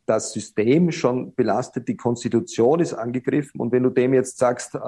das 0.07 0.33
System 0.33 0.93
schon 0.93 1.35
belastet, 1.35 1.89
die 1.89 1.97
Konstitution 1.97 2.81
ist 2.81 2.95
angegriffen. 2.95 3.61
Und 3.61 3.73
wenn 3.73 3.83
du 3.83 3.91
dem 3.91 4.15
jetzt 4.15 4.39
sagst, 4.39 4.75
äh, 4.75 4.79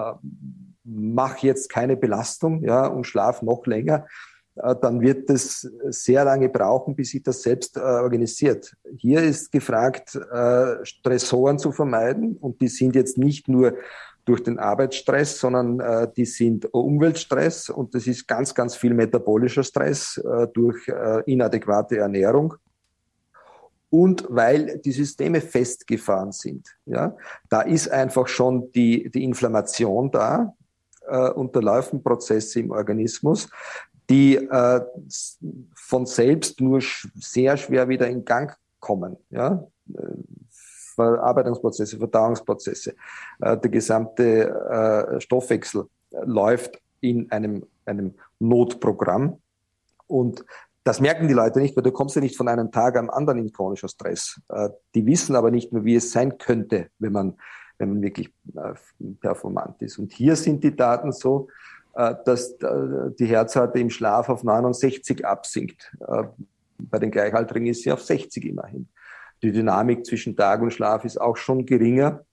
mach 0.84 1.38
jetzt 1.38 1.68
keine 1.68 1.96
Belastung, 1.96 2.62
ja, 2.62 2.86
und 2.86 3.04
schlaf 3.04 3.42
noch 3.42 3.66
länger, 3.66 4.06
dann 4.56 5.00
wird 5.00 5.28
es 5.30 5.70
sehr 5.88 6.24
lange 6.24 6.48
brauchen, 6.48 6.96
bis 6.96 7.10
sich 7.10 7.22
das 7.22 7.42
selbst 7.42 7.76
äh, 7.76 7.80
organisiert. 7.80 8.74
Hier 8.96 9.22
ist 9.22 9.52
gefragt, 9.52 10.14
äh, 10.14 10.84
Stressoren 10.84 11.58
zu 11.58 11.72
vermeiden 11.72 12.36
und 12.38 12.60
die 12.60 12.68
sind 12.68 12.94
jetzt 12.94 13.18
nicht 13.18 13.48
nur 13.48 13.74
durch 14.24 14.42
den 14.42 14.58
Arbeitsstress, 14.58 15.38
sondern 15.38 15.80
äh, 15.80 16.08
die 16.16 16.24
sind 16.24 16.72
Umweltstress 16.74 17.70
und 17.70 17.94
das 17.94 18.06
ist 18.06 18.26
ganz, 18.26 18.54
ganz 18.54 18.74
viel 18.74 18.94
metabolischer 18.94 19.62
Stress 19.62 20.16
äh, 20.18 20.48
durch 20.52 20.88
äh, 20.88 21.22
inadäquate 21.30 21.98
Ernährung. 21.98 22.54
und 23.88 24.26
weil 24.28 24.78
die 24.78 24.92
Systeme 24.92 25.40
festgefahren 25.40 26.32
sind. 26.32 26.76
Ja, 26.86 27.16
da 27.48 27.62
ist 27.62 27.88
einfach 27.88 28.26
schon 28.28 28.70
die, 28.72 29.10
die 29.10 29.24
Inflammation 29.24 30.10
da, 30.10 30.54
äh, 31.08 31.30
unterlaufen 31.30 32.02
Prozesse 32.02 32.60
im 32.60 32.72
Organismus, 32.72 33.48
die 34.08 34.36
äh, 34.36 34.80
von 35.74 36.06
selbst 36.06 36.60
nur 36.60 36.80
sch 36.80 37.08
sehr 37.14 37.56
schwer 37.56 37.88
wieder 37.88 38.08
in 38.08 38.24
Gang 38.24 38.56
kommen. 38.80 39.16
Ja? 39.30 39.66
Äh, 39.92 40.02
Verarbeitungsprozesse, 40.94 41.98
Verdauungsprozesse. 41.98 42.94
Äh, 43.40 43.58
der 43.58 43.70
gesamte 43.70 44.48
äh, 45.16 45.20
Stoffwechsel 45.20 45.84
läuft 46.24 46.80
in 47.00 47.30
einem, 47.30 47.64
einem 47.84 48.14
Notprogramm. 48.38 49.38
Und 50.06 50.44
das 50.84 51.00
merken 51.00 51.28
die 51.28 51.34
Leute 51.34 51.60
nicht, 51.60 51.76
weil 51.76 51.82
du 51.82 51.90
kommst 51.90 52.14
ja 52.14 52.22
nicht 52.22 52.36
von 52.36 52.48
einem 52.48 52.70
Tag 52.70 52.96
am 52.96 53.10
anderen 53.10 53.40
in 53.40 53.52
chronischer 53.52 53.88
Stress. 53.88 54.40
Äh, 54.48 54.70
die 54.94 55.04
wissen 55.04 55.36
aber 55.36 55.50
nicht 55.50 55.72
mehr, 55.72 55.84
wie 55.84 55.96
es 55.96 56.12
sein 56.12 56.38
könnte, 56.38 56.88
wenn 56.98 57.12
man, 57.12 57.36
wenn 57.78 57.90
man 57.90 58.02
wirklich 58.02 58.32
äh, 58.54 58.74
performant 59.20 59.82
ist. 59.82 59.98
Und 59.98 60.12
hier 60.12 60.36
sind 60.36 60.64
die 60.64 60.74
Daten 60.74 61.12
so, 61.12 61.48
äh, 61.48 61.52
dass 61.96 62.58
die 62.58 63.26
Herzrate 63.26 63.78
im 63.78 63.88
Schlaf 63.88 64.28
auf 64.28 64.44
69 64.44 65.24
absinkt. 65.24 65.96
Bei 66.78 66.98
den 66.98 67.10
Gleichaltrigen 67.10 67.66
ist 67.66 67.82
sie 67.82 67.92
auf 67.92 68.02
60 68.02 68.44
immerhin. 68.44 68.88
Die 69.42 69.52
Dynamik 69.52 70.04
zwischen 70.04 70.36
Tag 70.36 70.62
und 70.62 70.72
Schlaf 70.72 71.04
ist 71.04 71.20
auch 71.20 71.36
schon 71.36 71.66
geringer. 71.66 72.24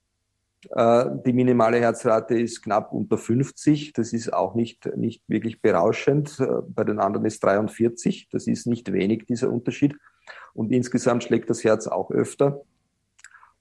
Äh, 0.71 1.05
die 1.25 1.33
minimale 1.33 1.79
Herzrate 1.79 2.39
ist 2.39 2.61
knapp 2.61 2.93
unter 2.93 3.17
50. 3.17 3.93
Das 3.93 4.13
ist 4.13 4.31
auch 4.31 4.55
nicht, 4.55 4.95
nicht 4.95 5.21
wirklich 5.27 5.61
berauschend. 5.61 6.39
Äh, 6.39 6.45
bei 6.67 6.83
den 6.83 6.99
anderen 6.99 7.25
ist 7.25 7.43
43. 7.43 8.29
Das 8.31 8.47
ist 8.47 8.67
nicht 8.67 8.91
wenig, 8.93 9.25
dieser 9.25 9.51
Unterschied. 9.51 9.95
Und 10.53 10.71
insgesamt 10.71 11.23
schlägt 11.23 11.49
das 11.49 11.63
Herz 11.63 11.87
auch 11.87 12.11
öfter. 12.11 12.61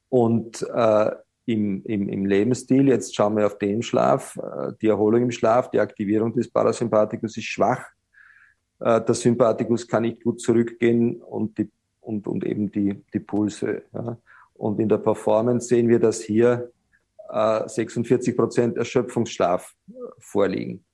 Und 0.09 0.62
äh, 0.62 1.11
im, 1.44 1.82
im, 1.84 2.08
im 2.08 2.26
Lebensstil, 2.26 2.88
jetzt 2.88 3.14
schauen 3.14 3.37
wir 3.37 3.46
auf 3.46 3.58
den 3.58 3.82
Schlaf, 3.82 4.37
äh, 4.37 4.72
die 4.80 4.88
Erholung 4.88 5.22
im 5.22 5.30
Schlaf, 5.30 5.70
die 5.70 5.80
Aktivierung 5.80 6.32
des 6.32 6.50
Parasympathikus 6.50 7.37
ist 7.37 7.46
schwach. 7.46 7.84
Äh, 8.80 9.00
der 9.00 9.14
Sympathikus 9.14 9.87
kann 9.87 10.02
nicht 10.02 10.22
gut 10.22 10.40
zurückgehen 10.40 11.20
und, 11.20 11.58
die, 11.58 11.70
und, 12.00 12.26
und 12.26 12.44
eben 12.44 12.70
die, 12.70 13.02
die 13.12 13.20
Pulse. 13.20 13.82
Ja. 13.92 14.18
Und 14.54 14.78
in 14.78 14.88
der 14.88 14.99
Performance 14.99 15.68
sehen 15.68 15.88
wir, 15.88 15.99
dass 15.99 16.20
hier 16.20 16.70
46 17.28 18.37
Prozent 18.37 18.76
Erschöpfungsschlaf 18.76 19.75
äh, 19.88 19.92
vorliegen. 20.18 20.84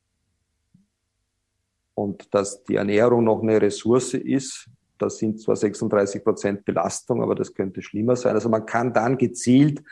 Und 1.95 2.33
dass 2.33 2.63
die 2.63 2.77
Ernährung 2.77 3.25
noch 3.25 3.43
eine 3.43 3.61
Ressource 3.61 4.15
ist, 4.15 4.71
das 4.99 5.19
sind 5.19 5.41
zwar 5.41 5.57
36 5.57 6.25
Prozent 6.25 6.65
Belastung, 6.65 7.23
aber 7.23 7.35
das 7.35 7.55
könnte 7.55 7.83
schlimmer 7.83 8.17
sein. 8.17 8.35
Also 8.35 8.49
man 8.49 8.67
kann 8.67 8.93
dann 8.93 9.19
gezielt 9.19 9.83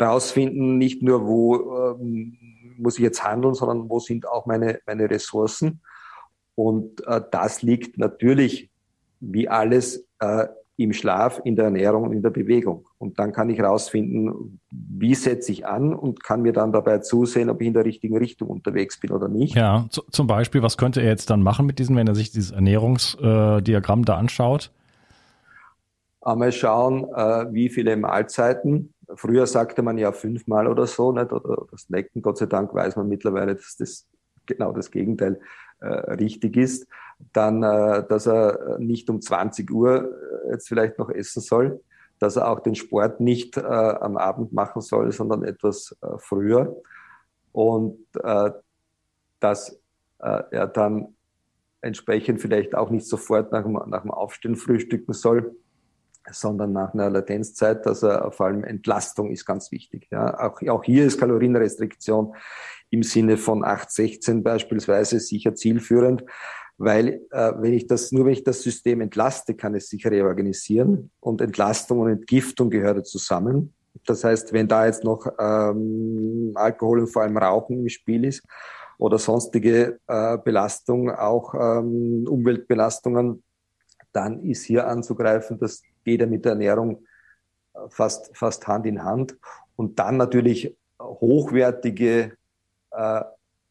rausfinden, 0.00 0.78
nicht 0.78 1.02
nur 1.02 1.26
wo 1.26 1.96
ähm, 1.98 2.36
muss 2.78 2.96
ich 2.98 3.02
jetzt 3.02 3.24
handeln, 3.24 3.54
sondern 3.54 3.88
wo 3.90 3.98
sind 3.98 4.26
auch 4.26 4.46
meine, 4.46 4.80
meine 4.86 5.10
Ressourcen. 5.10 5.80
Und 6.54 7.06
äh, 7.06 7.20
das 7.30 7.62
liegt 7.62 7.98
natürlich, 7.98 8.70
wie 9.20 9.48
alles, 9.48 10.06
äh, 10.20 10.46
im 10.76 10.92
Schlaf, 10.94 11.40
in 11.44 11.56
der 11.56 11.66
Ernährung 11.66 12.04
und 12.04 12.12
in 12.12 12.22
der 12.22 12.30
Bewegung. 12.30 12.86
Und 13.00 13.18
dann 13.18 13.32
kann 13.32 13.48
ich 13.48 13.60
rausfinden, 13.62 14.60
wie 14.70 15.14
setze 15.14 15.50
ich 15.52 15.66
an 15.66 15.94
und 15.94 16.22
kann 16.22 16.42
mir 16.42 16.52
dann 16.52 16.70
dabei 16.70 16.98
zusehen, 16.98 17.48
ob 17.48 17.62
ich 17.62 17.66
in 17.68 17.72
der 17.72 17.86
richtigen 17.86 18.16
Richtung 18.16 18.48
unterwegs 18.48 19.00
bin 19.00 19.10
oder 19.10 19.26
nicht. 19.26 19.54
Ja, 19.54 19.86
zum 19.90 20.26
Beispiel, 20.26 20.62
was 20.62 20.76
könnte 20.76 21.00
er 21.00 21.08
jetzt 21.08 21.30
dann 21.30 21.42
machen 21.42 21.64
mit 21.64 21.78
diesem, 21.78 21.96
wenn 21.96 22.06
er 22.06 22.14
sich 22.14 22.30
dieses 22.30 22.50
Ernährungsdiagramm 22.50 24.04
da 24.04 24.16
anschaut? 24.16 24.70
Einmal 26.20 26.52
schauen, 26.52 27.04
äh, 27.14 27.46
wie 27.52 27.70
viele 27.70 27.96
Mahlzeiten. 27.96 28.92
Früher 29.14 29.46
sagte 29.46 29.80
man 29.80 29.96
ja 29.96 30.12
fünfmal 30.12 30.66
oder 30.66 30.86
so, 30.86 31.10
nicht? 31.10 31.32
oder 31.32 31.64
das 31.70 31.82
Snacken. 31.82 32.20
Gott 32.20 32.36
sei 32.36 32.46
Dank 32.46 32.74
weiß 32.74 32.96
man 32.96 33.08
mittlerweile, 33.08 33.54
dass 33.54 33.76
das 33.78 34.06
genau 34.44 34.72
das 34.72 34.90
Gegenteil 34.90 35.40
äh, 35.80 35.86
richtig 35.86 36.58
ist 36.58 36.86
dann, 37.32 37.62
äh, 37.62 38.04
dass 38.08 38.26
er 38.26 38.78
nicht 38.78 39.08
um 39.10 39.20
20 39.20 39.70
Uhr 39.70 40.10
äh, 40.46 40.52
jetzt 40.52 40.68
vielleicht 40.68 40.98
noch 40.98 41.10
essen 41.10 41.40
soll, 41.40 41.80
dass 42.20 42.36
er 42.36 42.48
auch 42.48 42.60
den 42.60 42.76
Sport 42.76 43.18
nicht 43.18 43.56
äh, 43.56 43.62
am 43.62 44.16
Abend 44.16 44.52
machen 44.52 44.82
soll, 44.82 45.10
sondern 45.10 45.42
etwas 45.42 45.96
äh, 46.02 46.18
früher 46.18 46.76
und 47.52 47.98
äh, 48.22 48.50
dass 49.40 49.80
äh, 50.18 50.42
er 50.50 50.66
dann 50.68 51.16
entsprechend 51.80 52.40
vielleicht 52.40 52.74
auch 52.74 52.90
nicht 52.90 53.06
sofort 53.06 53.52
nach 53.52 53.62
dem, 53.62 53.72
nach 53.86 54.02
dem 54.02 54.10
Aufstehen 54.10 54.54
frühstücken 54.54 55.14
soll, 55.14 55.56
sondern 56.30 56.72
nach 56.72 56.92
einer 56.92 57.08
Latenzzeit, 57.08 57.86
dass 57.86 58.02
er 58.02 58.30
vor 58.32 58.46
allem 58.46 58.64
Entlastung 58.64 59.30
ist 59.30 59.46
ganz 59.46 59.72
wichtig. 59.72 60.08
Ja. 60.10 60.38
Auch, 60.40 60.60
auch 60.68 60.84
hier 60.84 61.06
ist 61.06 61.18
Kalorienrestriktion 61.18 62.34
im 62.90 63.02
Sinne 63.02 63.38
von 63.38 63.64
8-16 63.64 64.42
beispielsweise 64.42 65.20
sicher 65.20 65.54
zielführend 65.54 66.24
weil 66.80 67.20
äh, 67.30 67.52
wenn 67.58 67.74
ich 67.74 67.86
das 67.86 68.10
nur 68.10 68.24
wenn 68.24 68.32
ich 68.32 68.42
das 68.42 68.62
System 68.62 69.02
entlaste, 69.02 69.54
kann 69.54 69.74
es 69.74 69.90
sich 69.90 70.06
reorganisieren 70.06 71.10
und 71.20 71.42
Entlastung 71.42 72.00
und 72.00 72.10
Entgiftung 72.10 72.70
gehört 72.70 73.06
zusammen. 73.06 73.74
Das 74.06 74.24
heißt, 74.24 74.54
wenn 74.54 74.66
da 74.66 74.86
jetzt 74.86 75.04
noch 75.04 75.26
ähm, 75.38 76.52
Alkohol 76.54 77.00
und 77.00 77.08
vor 77.08 77.20
allem 77.20 77.36
Rauchen 77.36 77.80
im 77.80 77.88
Spiel 77.90 78.24
ist 78.24 78.42
oder 78.96 79.18
sonstige 79.18 79.98
äh, 80.06 80.38
Belastung, 80.38 81.10
auch 81.10 81.52
ähm, 81.52 82.26
Umweltbelastungen, 82.26 83.42
dann 84.14 84.42
ist 84.44 84.64
hier 84.64 84.88
anzugreifen, 84.88 85.58
das 85.58 85.82
geht 86.02 86.22
ja 86.22 86.26
mit 86.26 86.46
der 86.46 86.52
Ernährung 86.52 87.04
äh, 87.74 87.80
fast, 87.90 88.34
fast 88.34 88.66
Hand 88.66 88.86
in 88.86 89.04
Hand. 89.04 89.36
Und 89.76 89.98
dann 89.98 90.16
natürlich 90.16 90.74
hochwertige, 90.98 92.32
äh, 92.92 93.20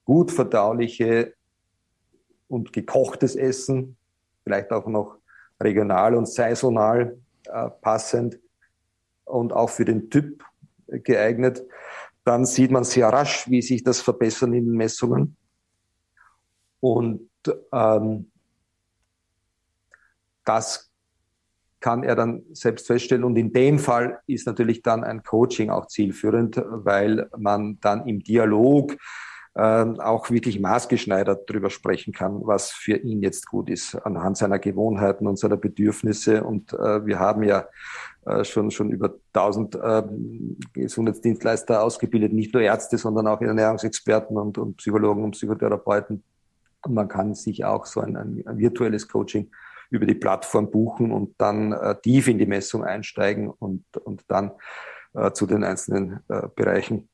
gut 0.06 0.32
verdauliche 0.32 1.34
und 2.50 2.74
gekochtes 2.74 3.38
Essen, 3.38 3.96
vielleicht 4.44 4.72
auch 4.72 4.88
noch 4.88 5.18
regional 5.62 6.16
und 6.16 6.28
saisonal 6.28 7.18
äh, 7.46 7.70
passend 7.82 8.40
und 9.26 9.54
auch 9.54 9.70
für 9.70 9.86
den 9.86 10.10
Typ 10.10 10.44
geeignet, 10.88 11.64
dann 12.26 12.46
sieht 12.46 12.72
man 12.72 12.84
sehr 12.84 13.08
rasch, 13.08 13.50
wie 13.50 13.62
sich 13.62 13.84
das 13.84 14.02
verbessern 14.02 14.54
in 14.54 14.66
den 14.66 14.76
Messungen. 14.76 15.38
Und 16.80 17.30
ähm, 17.72 18.32
das 20.44 20.92
kann 21.80 22.04
er 22.04 22.16
dann 22.16 22.44
selbst 22.52 22.88
feststellen. 22.88 23.24
Und 23.24 23.38
in 23.38 23.54
dem 23.54 23.80
Fall 23.80 24.20
ist 24.28 24.48
natürlich 24.48 24.82
dann 24.82 25.04
ein 25.04 25.24
Coaching 25.24 25.70
auch 25.70 25.88
zielführend, 25.88 26.62
weil 26.66 27.30
man 27.38 27.80
dann 27.80 28.08
im 28.08 28.20
Dialog 28.20 28.98
auch 29.56 30.30
wirklich 30.30 30.60
maßgeschneidert 30.60 31.50
darüber 31.50 31.70
sprechen 31.70 32.14
kann, 32.14 32.40
was 32.46 32.72
für 32.72 32.96
ihn 32.96 33.22
jetzt 33.22 33.48
gut 33.48 33.70
ist, 33.70 33.96
anhand 33.96 34.38
seiner 34.38 34.60
Gewohnheiten 34.60 35.28
und 35.28 35.38
seiner 35.38 35.58
Bedürfnisse. 35.58 36.44
Und 36.44 36.72
äh, 36.74 37.06
wir 37.06 37.20
haben 37.20 37.44
ja 37.44 37.68
äh, 38.26 38.44
schon, 38.44 38.70
schon 38.70 38.92
über 38.92 39.16
1000 39.34 39.76
äh, 39.76 40.04
Gesundheitsdienstleister 40.74 41.82
ausgebildet, 41.82 42.32
nicht 42.32 42.54
nur 42.54 42.62
Ärzte, 42.62 42.98
sondern 42.98 43.28
auch 43.28 43.42
Ernährungsexperten 43.42 44.38
und, 44.38 44.58
und 44.58 44.78
Psychologen 44.78 45.24
und 45.24 45.32
Psychotherapeuten. 45.32 46.24
Und 46.86 46.94
man 46.94 47.08
kann 47.08 47.34
sich 47.34 47.66
auch 47.66 47.86
so 47.86 48.02
ein, 48.02 48.16
ein, 48.16 48.44
virtuelles 48.58 49.08
Coaching 49.08 49.50
über 49.90 50.06
die 50.06 50.16
Plattform 50.16 50.70
buchen 50.70 51.12
und 51.12 51.36
dann 51.40 51.72
äh, 51.72 51.96
tief 52.02 52.28
in 52.28 52.38
die 52.38 52.46
Messung 52.46 52.84
einsteigen 52.84 53.50
und, 53.50 53.84
und 53.98 54.24
dann 54.28 54.52
äh, 55.14 55.32
zu 55.32 55.48
den 55.48 55.64
einzelnen 55.64 56.20
äh, 56.30 56.48
Bereichen 56.56 57.10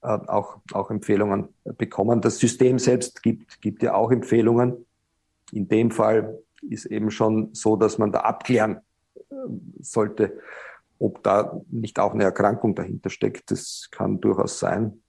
auch, 0.00 0.58
auch 0.72 0.90
Empfehlungen 0.90 1.48
bekommen. 1.76 2.20
Das 2.20 2.38
System 2.38 2.78
selbst 2.78 3.22
gibt, 3.22 3.60
gibt 3.60 3.82
ja 3.82 3.94
auch 3.94 4.10
Empfehlungen. 4.10 4.86
In 5.52 5.68
dem 5.68 5.90
Fall 5.90 6.38
ist 6.62 6.86
eben 6.86 7.10
schon 7.10 7.54
so, 7.54 7.76
dass 7.76 7.98
man 7.98 8.12
da 8.12 8.20
abklären 8.20 8.80
äh, 9.16 9.34
sollte, 9.80 10.38
ob 10.98 11.22
da 11.22 11.60
nicht 11.70 11.98
auch 11.98 12.14
eine 12.14 12.24
Erkrankung 12.24 12.74
dahinter 12.74 13.10
steckt. 13.10 13.50
Das 13.50 13.88
kann 13.90 14.20
durchaus 14.20 14.58
sein. 14.58 15.00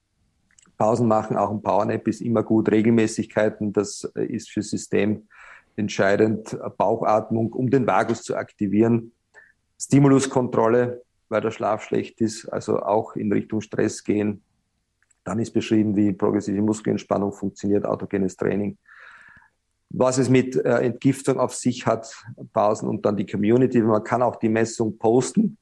Pausen 0.76 1.08
machen, 1.08 1.36
auch 1.36 1.50
ein 1.50 1.62
Powernap 1.62 2.08
ist 2.08 2.22
immer 2.22 2.42
gut. 2.42 2.70
Regelmäßigkeiten, 2.70 3.72
das 3.72 4.10
äh, 4.14 4.24
ist 4.24 4.50
für 4.50 4.62
System 4.62 5.28
entscheidend. 5.76 6.56
Bauchatmung, 6.78 7.52
um 7.52 7.70
den 7.70 7.86
Vagus 7.86 8.22
zu 8.22 8.36
aktivieren. 8.36 9.12
Stimuluskontrolle, 9.78 11.02
weil 11.28 11.40
der 11.40 11.50
Schlaf 11.50 11.82
schlecht 11.82 12.20
ist, 12.20 12.46
also 12.46 12.80
auch 12.80 13.16
in 13.16 13.32
Richtung 13.32 13.60
Stress 13.60 14.04
gehen. 14.04 14.42
Dann 15.24 15.38
ist 15.38 15.52
beschrieben, 15.52 15.96
wie 15.96 16.12
progressive 16.12 16.60
Muskelentspannung 16.62 17.32
funktioniert, 17.32 17.84
autogenes 17.84 18.36
Training. 18.36 18.78
Was 19.90 20.18
es 20.18 20.28
mit 20.28 20.56
äh, 20.56 20.78
Entgiftung 20.78 21.38
auf 21.38 21.54
sich 21.54 21.86
hat, 21.86 22.14
Pausen 22.52 22.88
und 22.88 23.04
dann 23.04 23.16
die 23.16 23.26
Community. 23.26 23.80
Man 23.82 24.04
kann 24.04 24.22
auch 24.22 24.36
die 24.36 24.48
Messung 24.48 24.96
posten, 24.98 25.58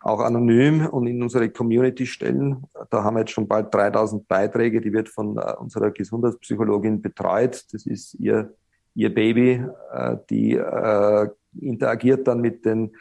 auch 0.00 0.20
anonym 0.20 0.86
und 0.86 1.06
in 1.06 1.22
unsere 1.22 1.50
Community 1.50 2.06
stellen. 2.06 2.64
Da 2.90 3.02
haben 3.02 3.14
wir 3.14 3.20
jetzt 3.20 3.32
schon 3.32 3.48
bald 3.48 3.74
3000 3.74 4.28
Beiträge. 4.28 4.80
Die 4.80 4.92
wird 4.92 5.08
von 5.08 5.36
äh, 5.38 5.54
unserer 5.58 5.90
Gesundheitspsychologin 5.90 7.02
betreut. 7.02 7.64
Das 7.72 7.84
ist 7.84 8.14
ihr, 8.14 8.54
ihr 8.94 9.12
Baby. 9.12 9.64
Äh, 9.92 10.16
die 10.30 10.52
äh, 10.52 11.28
interagiert 11.60 12.28
dann 12.28 12.40
mit 12.40 12.64
den 12.64 12.92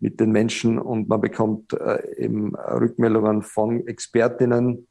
mit 0.00 0.20
den 0.20 0.30
Menschen 0.30 0.78
und 0.78 1.08
man 1.08 1.20
bekommt 1.20 1.72
äh, 1.72 2.16
eben 2.16 2.54
Rückmeldungen 2.54 3.42
von 3.42 3.86
Expertinnen, 3.86 4.86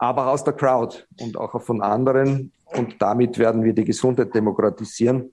aber 0.00 0.28
aus 0.28 0.42
der 0.42 0.54
Crowd 0.54 0.96
und 1.20 1.36
auch 1.36 1.60
von 1.60 1.82
anderen. 1.82 2.52
Und 2.74 3.00
damit 3.00 3.38
werden 3.38 3.62
wir 3.62 3.74
die 3.74 3.84
Gesundheit 3.84 4.34
demokratisieren, 4.34 5.32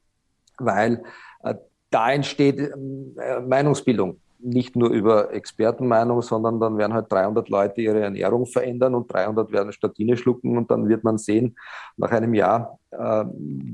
weil 0.59 1.03
äh, 1.43 1.55
da 1.89 2.11
entsteht 2.11 2.59
äh, 2.59 3.39
Meinungsbildung. 3.39 4.19
Nicht 4.39 4.75
nur 4.75 4.89
über 4.89 5.33
Expertenmeinung, 5.33 6.21
sondern 6.21 6.59
dann 6.59 6.77
werden 6.77 6.93
halt 6.93 7.11
300 7.11 7.47
Leute 7.49 7.81
ihre 7.81 8.01
Ernährung 8.01 8.45
verändern 8.45 8.93
und 8.93 9.11
300 9.11 9.51
werden 9.51 9.71
Statine 9.71 10.17
schlucken 10.17 10.57
und 10.57 10.69
dann 10.69 10.87
wird 10.89 11.03
man 11.03 11.17
sehen 11.17 11.55
nach 11.95 12.11
einem 12.11 12.33
Jahr, 12.33 12.77
äh, 12.91 13.23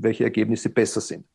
welche 0.00 0.24
Ergebnisse 0.24 0.70
besser 0.70 1.00
sind. 1.00 1.26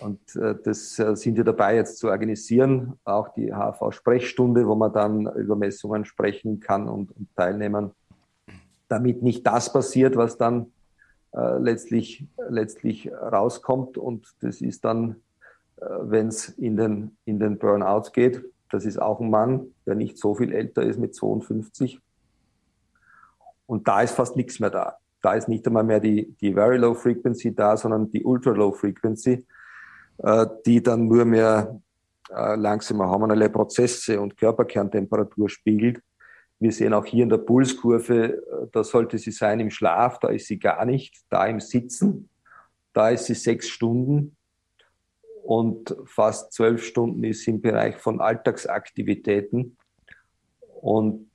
Und 0.00 0.20
das 0.36 0.94
sind 0.94 1.36
wir 1.36 1.42
dabei 1.42 1.74
jetzt 1.74 1.98
zu 1.98 2.06
organisieren, 2.06 2.92
auch 3.02 3.30
die 3.30 3.52
HV-Sprechstunde, 3.52 4.64
wo 4.64 4.76
man 4.76 4.92
dann 4.92 5.26
über 5.34 5.56
Messungen 5.56 6.04
sprechen 6.04 6.60
kann 6.60 6.88
und, 6.88 7.10
und 7.16 7.26
teilnehmen, 7.34 7.90
damit 8.88 9.22
nicht 9.22 9.46
das 9.46 9.72
passiert, 9.72 10.16
was 10.16 10.38
dann 10.38 10.72
äh, 11.32 11.58
letztlich, 11.58 12.26
letztlich 12.48 13.10
rauskommt. 13.12 13.98
Und 13.98 14.34
das 14.40 14.60
ist 14.60 14.84
dann, 14.84 15.16
äh, 15.76 15.84
wenn 16.02 16.28
es 16.28 16.48
in 16.48 16.76
den, 16.76 17.16
in 17.24 17.38
den 17.38 17.58
Burnout 17.58 18.10
geht, 18.12 18.44
das 18.70 18.84
ist 18.84 19.00
auch 19.00 19.20
ein 19.20 19.30
Mann, 19.30 19.74
der 19.86 19.94
nicht 19.94 20.18
so 20.18 20.34
viel 20.34 20.52
älter 20.52 20.82
ist 20.82 20.98
mit 20.98 21.14
52. 21.14 22.00
Und 23.66 23.88
da 23.88 24.02
ist 24.02 24.14
fast 24.14 24.36
nichts 24.36 24.60
mehr 24.60 24.70
da. 24.70 24.98
Da 25.22 25.34
ist 25.34 25.48
nicht 25.48 25.66
einmal 25.66 25.84
mehr 25.84 26.00
die, 26.00 26.34
die 26.40 26.54
Very 26.54 26.76
Low 26.76 26.94
Frequency 26.94 27.54
da, 27.54 27.76
sondern 27.76 28.10
die 28.10 28.24
Ultra 28.24 28.50
Low 28.52 28.72
Frequency 28.72 29.44
äh, 30.18 30.46
die 30.66 30.82
dann 30.82 31.06
nur 31.06 31.24
mehr 31.24 31.80
äh, 32.30 32.56
langsame 32.56 33.08
hormonelle 33.08 33.48
Prozesse 33.50 34.20
und 34.20 34.36
Körperkerntemperatur 34.36 35.48
spiegelt. 35.48 36.02
Wir 36.60 36.72
sehen 36.72 36.92
auch 36.92 37.04
hier 37.04 37.22
in 37.22 37.28
der 37.28 37.38
Pulskurve, 37.38 38.24
äh, 38.24 38.66
da 38.72 38.82
sollte 38.82 39.18
sie 39.18 39.30
sein 39.30 39.60
im 39.60 39.70
Schlaf, 39.70 40.18
da 40.18 40.28
ist 40.28 40.46
sie 40.46 40.58
gar 40.58 40.84
nicht, 40.84 41.16
da 41.30 41.46
im 41.46 41.60
Sitzen, 41.60 42.28
da 42.92 43.10
ist 43.10 43.26
sie 43.26 43.34
sechs 43.34 43.68
Stunden 43.68 44.36
und 45.44 45.96
fast 46.04 46.52
zwölf 46.52 46.84
Stunden 46.84 47.22
ist 47.24 47.44
sie 47.44 47.52
im 47.52 47.60
Bereich 47.60 47.96
von 47.96 48.20
Alltagsaktivitäten 48.20 49.76
und 50.80 51.28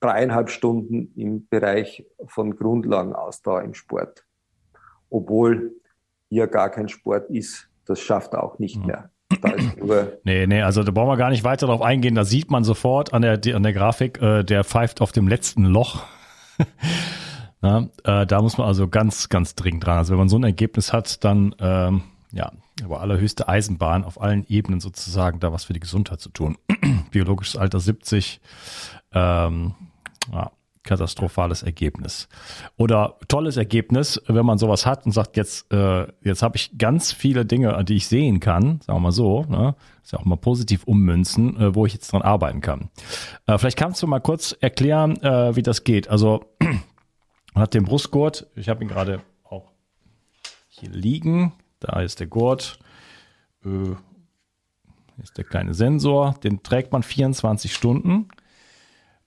dreieinhalb 0.00 0.50
Stunden 0.50 1.12
im 1.16 1.46
Bereich 1.48 2.06
von 2.26 2.56
Grundlagenausdauer 2.56 3.62
im 3.62 3.74
Sport, 3.74 4.24
obwohl 5.10 5.74
hier 6.28 6.48
gar 6.48 6.70
kein 6.70 6.88
Sport 6.88 7.30
ist 7.30 7.70
das 7.86 8.00
schafft 8.00 8.34
er 8.34 8.42
auch 8.42 8.58
nicht 8.58 8.84
mehr. 8.84 9.10
Nee, 10.24 10.46
nee, 10.46 10.62
also 10.62 10.82
da 10.82 10.90
brauchen 10.90 11.08
wir 11.08 11.16
gar 11.16 11.30
nicht 11.30 11.44
weiter 11.44 11.66
darauf 11.66 11.82
eingehen. 11.82 12.16
Da 12.16 12.24
sieht 12.24 12.50
man 12.50 12.64
sofort 12.64 13.12
an 13.12 13.22
der, 13.22 13.40
an 13.54 13.62
der 13.62 13.72
Grafik, 13.72 14.20
äh, 14.20 14.42
der 14.42 14.64
pfeift 14.64 15.00
auf 15.00 15.12
dem 15.12 15.28
letzten 15.28 15.64
Loch. 15.64 16.02
Na, 17.60 17.88
äh, 18.04 18.26
da 18.26 18.42
muss 18.42 18.58
man 18.58 18.66
also 18.66 18.88
ganz, 18.88 19.28
ganz 19.28 19.54
dringend 19.54 19.86
dran. 19.86 19.98
Also 19.98 20.12
wenn 20.12 20.18
man 20.18 20.28
so 20.28 20.38
ein 20.38 20.44
Ergebnis 20.44 20.92
hat, 20.92 21.24
dann 21.24 21.54
ähm, 21.60 22.02
ja, 22.32 22.52
aber 22.84 23.00
allerhöchste 23.00 23.48
Eisenbahn 23.48 24.04
auf 24.04 24.20
allen 24.20 24.44
Ebenen 24.48 24.80
sozusagen 24.80 25.40
da 25.40 25.52
was 25.52 25.64
für 25.64 25.72
die 25.72 25.80
Gesundheit 25.80 26.20
zu 26.20 26.28
tun. 26.28 26.58
Biologisches 27.10 27.56
Alter 27.56 27.80
70, 27.80 28.40
ähm, 29.12 29.74
ja, 30.32 30.50
katastrophales 30.86 31.62
Ergebnis. 31.62 32.28
Oder 32.78 33.18
tolles 33.28 33.58
Ergebnis, 33.58 34.22
wenn 34.26 34.46
man 34.46 34.56
sowas 34.56 34.86
hat 34.86 35.04
und 35.04 35.12
sagt, 35.12 35.36
jetzt, 35.36 35.70
äh, 35.70 36.06
jetzt 36.22 36.42
habe 36.42 36.56
ich 36.56 36.78
ganz 36.78 37.12
viele 37.12 37.44
Dinge, 37.44 37.84
die 37.84 37.96
ich 37.96 38.06
sehen 38.06 38.40
kann, 38.40 38.80
sagen 38.80 38.96
wir 38.96 39.00
mal 39.00 39.12
so, 39.12 39.44
ne? 39.44 39.74
ist 40.02 40.12
ja 40.12 40.18
auch 40.18 40.24
mal 40.24 40.36
positiv 40.36 40.84
ummünzen, 40.84 41.60
äh, 41.60 41.74
wo 41.74 41.84
ich 41.84 41.92
jetzt 41.92 42.12
dran 42.12 42.22
arbeiten 42.22 42.60
kann. 42.60 42.90
Äh, 43.46 43.58
vielleicht 43.58 43.76
kannst 43.76 44.02
du 44.02 44.06
mal 44.06 44.20
kurz 44.20 44.56
erklären, 44.60 45.20
äh, 45.20 45.54
wie 45.56 45.62
das 45.62 45.84
geht. 45.84 46.08
Also 46.08 46.44
man 46.60 47.62
hat 47.62 47.74
den 47.74 47.84
Brustgurt, 47.84 48.46
ich 48.54 48.68
habe 48.68 48.82
ihn 48.82 48.88
gerade 48.88 49.20
auch 49.44 49.72
hier 50.68 50.90
liegen, 50.90 51.52
da 51.80 52.00
ist 52.00 52.20
der 52.20 52.28
Gurt, 52.28 52.78
äh, 53.64 53.96
ist 55.22 55.36
der 55.36 55.44
kleine 55.44 55.74
Sensor, 55.74 56.36
den 56.44 56.62
trägt 56.62 56.92
man 56.92 57.02
24 57.02 57.74
Stunden. 57.74 58.28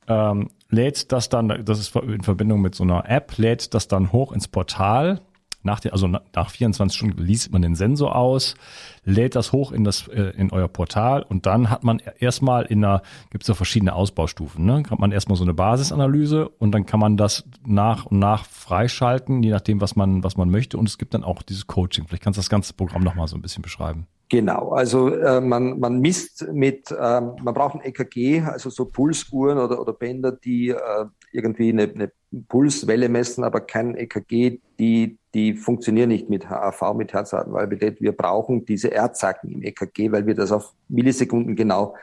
Ähm, 0.07 0.49
lädt 0.69 1.11
das 1.11 1.29
dann, 1.29 1.65
das 1.65 1.79
ist 1.79 1.95
in 1.95 2.21
Verbindung 2.21 2.61
mit 2.61 2.75
so 2.75 2.83
einer 2.83 3.09
App, 3.09 3.37
lädt 3.37 3.73
das 3.73 3.87
dann 3.87 4.11
hoch 4.11 4.31
ins 4.31 4.47
Portal. 4.47 5.21
Nach 5.61 5.81
der, 5.81 5.91
also 5.91 6.07
nach 6.07 6.49
24 6.49 6.97
Stunden 6.97 7.21
liest 7.21 7.51
man 7.51 7.61
den 7.61 7.75
Sensor 7.75 8.15
aus, 8.15 8.55
lädt 9.03 9.35
das 9.35 9.51
hoch 9.51 9.73
in 9.73 9.83
das 9.83 10.07
äh, 10.07 10.31
in 10.37 10.53
euer 10.53 10.69
Portal 10.69 11.21
und 11.21 11.45
dann 11.45 11.69
hat 11.69 11.83
man 11.83 12.01
erstmal 12.19 12.63
in 12.63 12.85
einer 12.85 13.01
gibt 13.29 13.43
es 13.43 13.49
ja 13.49 13.55
verschiedene 13.55 13.93
Ausbaustufen. 13.93 14.63
Ne? 14.63 14.83
Hat 14.89 14.99
man 14.99 15.11
erstmal 15.11 15.35
so 15.35 15.43
eine 15.43 15.53
Basisanalyse 15.53 16.47
und 16.47 16.71
dann 16.71 16.85
kann 16.85 17.01
man 17.01 17.17
das 17.17 17.43
nach 17.65 18.05
und 18.05 18.19
nach 18.19 18.45
freischalten, 18.45 19.43
je 19.43 19.51
nachdem 19.51 19.81
was 19.81 19.97
man 19.97 20.23
was 20.23 20.37
man 20.37 20.49
möchte 20.49 20.77
und 20.77 20.87
es 20.87 20.97
gibt 20.97 21.13
dann 21.13 21.25
auch 21.25 21.41
dieses 21.41 21.67
Coaching. 21.67 22.07
Vielleicht 22.07 22.23
kannst 22.23 22.37
du 22.37 22.41
das 22.41 22.49
ganze 22.49 22.73
Programm 22.73 23.03
noch 23.03 23.15
mal 23.15 23.27
so 23.27 23.35
ein 23.35 23.41
bisschen 23.41 23.61
beschreiben. 23.61 24.07
Genau, 24.31 24.69
also 24.73 25.09
äh, 25.09 25.41
man, 25.41 25.79
man 25.79 26.01
misst 26.01 26.47
mit, 26.53 26.91
ähm, 26.91 27.35
man 27.41 27.53
braucht 27.55 27.75
ein 27.75 27.81
EKG, 27.81 28.41
also 28.41 28.69
so 28.69 28.85
Pulsuhren 28.85 29.57
oder, 29.57 29.81
oder 29.81 29.91
Bänder, 29.91 30.31
die 30.31 30.69
äh, 30.69 31.05
irgendwie 31.31 31.69
eine, 31.69 31.83
eine 31.91 32.11
Pulswelle 32.47 33.09
messen, 33.09 33.43
aber 33.43 33.61
kein 33.61 33.95
EKG, 33.95 34.59
die, 34.77 35.17
die 35.33 35.55
funktionieren 35.55 36.09
nicht 36.09 36.29
mit 36.29 36.47
HAV, 36.47 36.93
mit 36.93 37.11
Herzratenvariabilität. 37.11 38.01
Wir 38.01 38.11
brauchen 38.11 38.65
diese 38.65 38.89
Erdzacken 38.89 39.51
im 39.51 39.63
EKG, 39.63 40.11
weil 40.11 40.27
wir 40.27 40.35
das 40.35 40.51
auf 40.51 40.73
Millisekunden 40.89 41.55
genau 41.55 41.95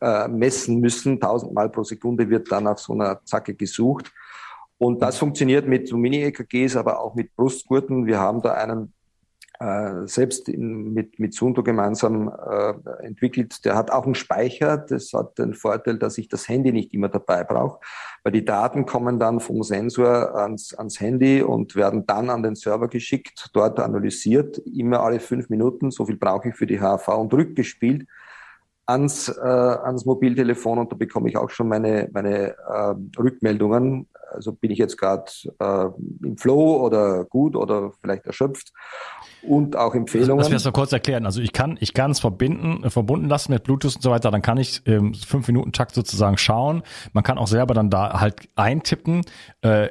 äh, 0.00 0.28
messen 0.28 0.78
müssen. 0.78 1.18
Tausendmal 1.18 1.68
pro 1.68 1.82
Sekunde 1.82 2.30
wird 2.30 2.52
dann 2.52 2.68
auf 2.68 2.78
so 2.78 2.92
einer 2.92 3.24
Zacke 3.24 3.54
gesucht. 3.54 4.12
Und 4.78 5.02
das 5.02 5.18
funktioniert 5.18 5.66
mit 5.66 5.88
so 5.88 5.96
Mini-EKGs, 5.96 6.76
aber 6.76 7.00
auch 7.00 7.16
mit 7.16 7.34
Brustgurten. 7.34 8.06
Wir 8.06 8.20
haben 8.20 8.40
da 8.40 8.54
einen 8.54 8.92
äh, 9.62 10.08
selbst 10.08 10.48
in, 10.48 10.92
mit, 10.92 11.20
mit 11.20 11.34
Sundo 11.34 11.62
gemeinsam 11.62 12.28
äh, 12.28 12.74
entwickelt. 13.04 13.64
Der 13.64 13.76
hat 13.76 13.92
auch 13.92 14.04
einen 14.04 14.16
Speicher. 14.16 14.76
Das 14.76 15.12
hat 15.12 15.38
den 15.38 15.54
Vorteil, 15.54 15.98
dass 15.98 16.18
ich 16.18 16.28
das 16.28 16.48
Handy 16.48 16.72
nicht 16.72 16.92
immer 16.92 17.08
dabei 17.08 17.44
brauche, 17.44 17.78
weil 18.24 18.32
die 18.32 18.44
Daten 18.44 18.86
kommen 18.86 19.20
dann 19.20 19.38
vom 19.38 19.62
Sensor 19.62 20.34
ans, 20.34 20.74
ans 20.74 20.98
Handy 21.00 21.42
und 21.42 21.76
werden 21.76 22.06
dann 22.06 22.28
an 22.28 22.42
den 22.42 22.56
Server 22.56 22.88
geschickt, 22.88 23.50
dort 23.52 23.78
analysiert, 23.78 24.58
immer 24.58 25.00
alle 25.00 25.20
fünf 25.20 25.48
Minuten. 25.48 25.92
So 25.92 26.06
viel 26.06 26.16
brauche 26.16 26.48
ich 26.48 26.56
für 26.56 26.66
die 26.66 26.80
HV 26.80 27.06
und 27.08 27.32
rückgespielt 27.32 28.08
ans, 28.86 29.28
äh, 29.28 29.40
ans 29.40 30.04
Mobiltelefon 30.04 30.78
und 30.78 30.90
da 30.90 30.96
bekomme 30.96 31.28
ich 31.28 31.36
auch 31.36 31.50
schon 31.50 31.68
meine, 31.68 32.08
meine 32.12 32.56
äh, 32.56 32.94
Rückmeldungen. 33.16 34.08
Also 34.32 34.52
bin 34.52 34.72
ich 34.72 34.78
jetzt 34.78 34.98
gerade 34.98 35.30
äh, 35.60 35.88
im 36.26 36.36
Flow 36.36 36.84
oder 36.84 37.24
gut 37.26 37.54
oder 37.54 37.92
vielleicht 38.00 38.26
erschöpft 38.26 38.72
und 39.42 39.76
auch 39.76 39.94
Empfehlungen. 39.94 40.38
Das 40.38 40.50
wirst 40.50 40.66
du 40.66 40.72
kurz 40.72 40.92
erklären. 40.92 41.26
Also 41.26 41.40
ich 41.40 41.52
kann, 41.52 41.76
ich 41.80 41.94
kann 41.94 42.10
es 42.10 42.20
verbinden, 42.20 42.84
äh, 42.84 42.90
verbunden 42.90 43.28
lassen 43.28 43.52
mit 43.52 43.64
Bluetooth 43.64 43.96
und 43.96 44.02
so 44.02 44.10
weiter. 44.10 44.30
Dann 44.30 44.42
kann 44.42 44.58
ich 44.58 44.82
ähm, 44.86 45.14
fünf 45.14 45.46
Minuten 45.48 45.72
Takt 45.72 45.94
sozusagen 45.94 46.38
schauen. 46.38 46.82
Man 47.12 47.24
kann 47.24 47.38
auch 47.38 47.48
selber 47.48 47.74
dann 47.74 47.90
da 47.90 48.20
halt 48.20 48.48
eintippen. 48.54 49.22
Äh, 49.62 49.88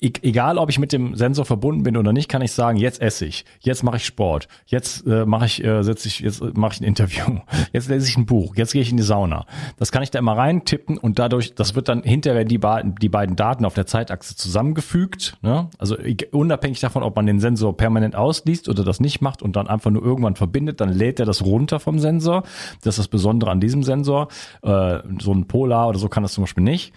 egal 0.00 0.58
ob 0.58 0.70
ich 0.70 0.78
mit 0.78 0.92
dem 0.92 1.16
Sensor 1.16 1.44
verbunden 1.44 1.82
bin 1.82 1.96
oder 1.96 2.12
nicht, 2.12 2.28
kann 2.28 2.40
ich 2.40 2.52
sagen, 2.52 2.78
jetzt 2.78 3.00
esse 3.00 3.26
ich, 3.26 3.44
jetzt 3.60 3.82
mache 3.82 3.96
ich 3.96 4.06
Sport, 4.06 4.46
jetzt 4.66 5.04
äh, 5.06 5.26
mache 5.26 5.46
ich, 5.46 5.64
äh, 5.64 5.82
setze 5.82 6.06
ich, 6.06 6.20
jetzt 6.20 6.42
mache 6.56 6.74
ich 6.74 6.80
ein 6.80 6.84
Interview, 6.84 7.40
jetzt 7.72 7.88
lese 7.88 8.08
ich 8.08 8.16
ein 8.16 8.26
Buch, 8.26 8.54
jetzt 8.54 8.72
gehe 8.72 8.82
ich 8.82 8.90
in 8.90 8.96
die 8.96 9.02
Sauna. 9.02 9.44
Das 9.76 9.90
kann 9.90 10.04
ich 10.04 10.10
da 10.12 10.20
immer 10.20 10.36
reintippen 10.36 10.98
und 10.98 11.18
dadurch, 11.18 11.54
das 11.54 11.74
wird 11.74 11.88
dann 11.88 12.04
hinterher 12.04 12.44
die, 12.44 12.60
die 13.00 13.08
beiden 13.08 13.34
Daten 13.34 13.64
auf 13.64 13.74
der 13.74 13.86
Zeitachse 13.86 14.36
zusammengefügt. 14.36 15.36
Ne? 15.42 15.68
Also 15.78 15.96
unabhängig 16.30 16.78
davon, 16.78 17.02
ob 17.02 17.16
man 17.16 17.26
den 17.26 17.40
Sensor 17.40 17.76
permanent 17.76 18.14
ausliest 18.14 18.68
oder 18.68 18.84
das 18.84 19.00
nicht 19.00 19.20
macht 19.20 19.42
und 19.42 19.56
dann 19.56 19.66
einfach 19.66 19.90
nur 19.90 20.04
irgendwann 20.04 20.36
verbindet, 20.36 20.80
dann 20.80 20.90
lädt 20.90 21.18
er 21.18 21.26
das 21.26 21.44
runter 21.44 21.80
vom 21.80 21.98
Sensor. 21.98 22.44
Das 22.82 22.94
ist 22.94 22.98
das 22.98 23.08
Besondere 23.08 23.50
an 23.50 23.60
diesem 23.60 23.82
Sensor. 23.82 24.28
Äh, 24.62 25.00
so 25.20 25.32
ein 25.32 25.48
Polar 25.48 25.88
oder 25.88 25.98
so 25.98 26.08
kann 26.08 26.22
das 26.22 26.34
zum 26.34 26.44
Beispiel 26.44 26.64
nicht. 26.64 26.92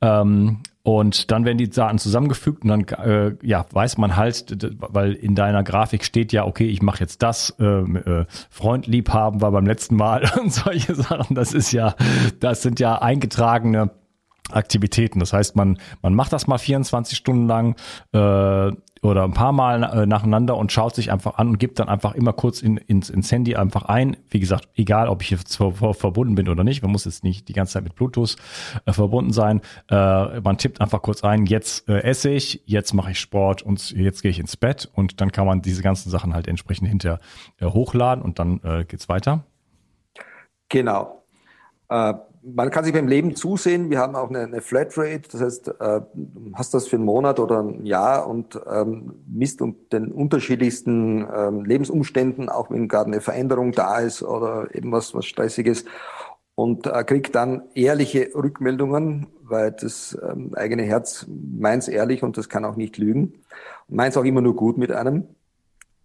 Ähm, 0.00 0.58
und 0.84 1.30
dann 1.30 1.44
werden 1.44 1.58
die 1.58 1.70
Daten 1.70 1.98
zusammengefügt 1.98 2.64
und 2.64 2.68
dann 2.68 2.84
äh, 2.98 3.36
ja, 3.42 3.66
weiß 3.70 3.98
man 3.98 4.16
halt, 4.16 4.66
weil 4.78 5.12
in 5.12 5.36
deiner 5.36 5.62
Grafik 5.62 6.04
steht 6.04 6.32
ja, 6.32 6.44
okay, 6.44 6.66
ich 6.66 6.82
mache 6.82 7.00
jetzt 7.00 7.22
das, 7.22 7.54
äh, 7.60 7.64
äh, 7.64 8.26
Freund 8.50 8.88
lieb 8.88 9.10
haben 9.10 9.40
war 9.40 9.52
beim 9.52 9.66
letzten 9.66 9.94
Mal 9.94 10.28
und 10.40 10.52
solche 10.52 10.94
Sachen. 10.96 11.36
Das 11.36 11.52
ist 11.52 11.72
ja, 11.72 11.94
das 12.40 12.62
sind 12.62 12.80
ja 12.80 13.00
eingetragene 13.00 13.90
Aktivitäten. 14.50 15.20
Das 15.20 15.32
heißt, 15.32 15.54
man, 15.54 15.78
man 16.02 16.14
macht 16.14 16.32
das 16.32 16.48
mal 16.48 16.58
24 16.58 17.16
Stunden 17.16 17.46
lang, 17.46 17.76
äh, 18.12 18.72
oder 19.02 19.24
ein 19.24 19.32
paar 19.32 19.52
Mal 19.52 19.82
äh, 19.82 20.06
nacheinander 20.06 20.56
und 20.56 20.70
schaut 20.70 20.94
sich 20.94 21.10
einfach 21.10 21.36
an 21.36 21.48
und 21.48 21.58
gibt 21.58 21.80
dann 21.80 21.88
einfach 21.88 22.14
immer 22.14 22.32
kurz 22.32 22.62
in, 22.62 22.76
ins, 22.76 23.10
ins 23.10 23.30
Handy 23.32 23.56
einfach 23.56 23.82
ein. 23.82 24.16
Wie 24.30 24.38
gesagt, 24.38 24.68
egal 24.76 25.08
ob 25.08 25.22
ich 25.22 25.30
jetzt 25.30 25.56
verbunden 25.56 26.36
bin 26.36 26.48
oder 26.48 26.62
nicht, 26.62 26.82
man 26.82 26.92
muss 26.92 27.04
jetzt 27.04 27.24
nicht 27.24 27.48
die 27.48 27.52
ganze 27.52 27.74
Zeit 27.74 27.84
mit 27.84 27.96
Bluetooth 27.96 28.36
äh, 28.86 28.92
verbunden 28.92 29.32
sein. 29.32 29.60
Äh, 29.90 30.40
man 30.40 30.56
tippt 30.56 30.80
einfach 30.80 31.02
kurz 31.02 31.24
ein, 31.24 31.46
jetzt 31.46 31.88
äh, 31.88 32.02
esse 32.02 32.30
ich, 32.30 32.62
jetzt 32.64 32.94
mache 32.94 33.10
ich 33.10 33.18
Sport 33.18 33.62
und 33.62 33.90
jetzt 33.90 34.22
gehe 34.22 34.30
ich 34.30 34.38
ins 34.38 34.56
Bett 34.56 34.88
und 34.94 35.20
dann 35.20 35.32
kann 35.32 35.46
man 35.46 35.62
diese 35.62 35.82
ganzen 35.82 36.08
Sachen 36.08 36.32
halt 36.32 36.46
entsprechend 36.46 36.88
hinter 36.88 37.18
äh, 37.58 37.66
hochladen 37.66 38.22
und 38.22 38.38
dann 38.38 38.60
äh, 38.62 38.84
geht's 38.84 39.08
weiter. 39.08 39.44
Genau. 40.68 41.24
Äh, 41.88 42.14
man 42.42 42.70
kann 42.70 42.84
sich 42.84 42.92
beim 42.92 43.06
Leben 43.06 43.36
zusehen. 43.36 43.90
Wir 43.90 43.98
haben 43.98 44.16
auch 44.16 44.28
eine, 44.28 44.40
eine 44.40 44.60
Flatrate, 44.60 45.22
das 45.30 45.40
heißt, 45.40 45.68
äh, 45.80 46.00
hast 46.54 46.74
das 46.74 46.88
für 46.88 46.96
einen 46.96 47.04
Monat 47.04 47.38
oder 47.38 47.60
ein 47.62 47.86
Jahr 47.86 48.26
und 48.26 48.60
ähm, 48.70 49.14
misst 49.26 49.62
um 49.62 49.76
den 49.92 50.10
unterschiedlichsten 50.10 51.26
ähm, 51.34 51.64
Lebensumständen, 51.64 52.48
auch 52.48 52.70
wenn 52.70 52.88
gerade 52.88 53.06
eine 53.06 53.20
Veränderung 53.20 53.72
da 53.72 54.00
ist 54.00 54.22
oder 54.22 54.74
eben 54.74 54.90
was, 54.92 55.14
was 55.14 55.26
Stressiges 55.26 55.84
und 56.54 56.86
äh, 56.86 57.04
kriegt 57.04 57.34
dann 57.34 57.62
ehrliche 57.74 58.30
Rückmeldungen, 58.34 59.28
weil 59.42 59.72
das 59.72 60.18
ähm, 60.22 60.52
eigene 60.54 60.82
Herz 60.82 61.26
meint's 61.28 61.88
ehrlich 61.88 62.22
und 62.22 62.36
das 62.36 62.48
kann 62.48 62.64
auch 62.64 62.76
nicht 62.76 62.98
lügen. 62.98 63.34
Meint's 63.88 64.16
auch 64.16 64.24
immer 64.24 64.40
nur 64.40 64.56
gut 64.56 64.78
mit 64.78 64.90
einem. 64.90 65.28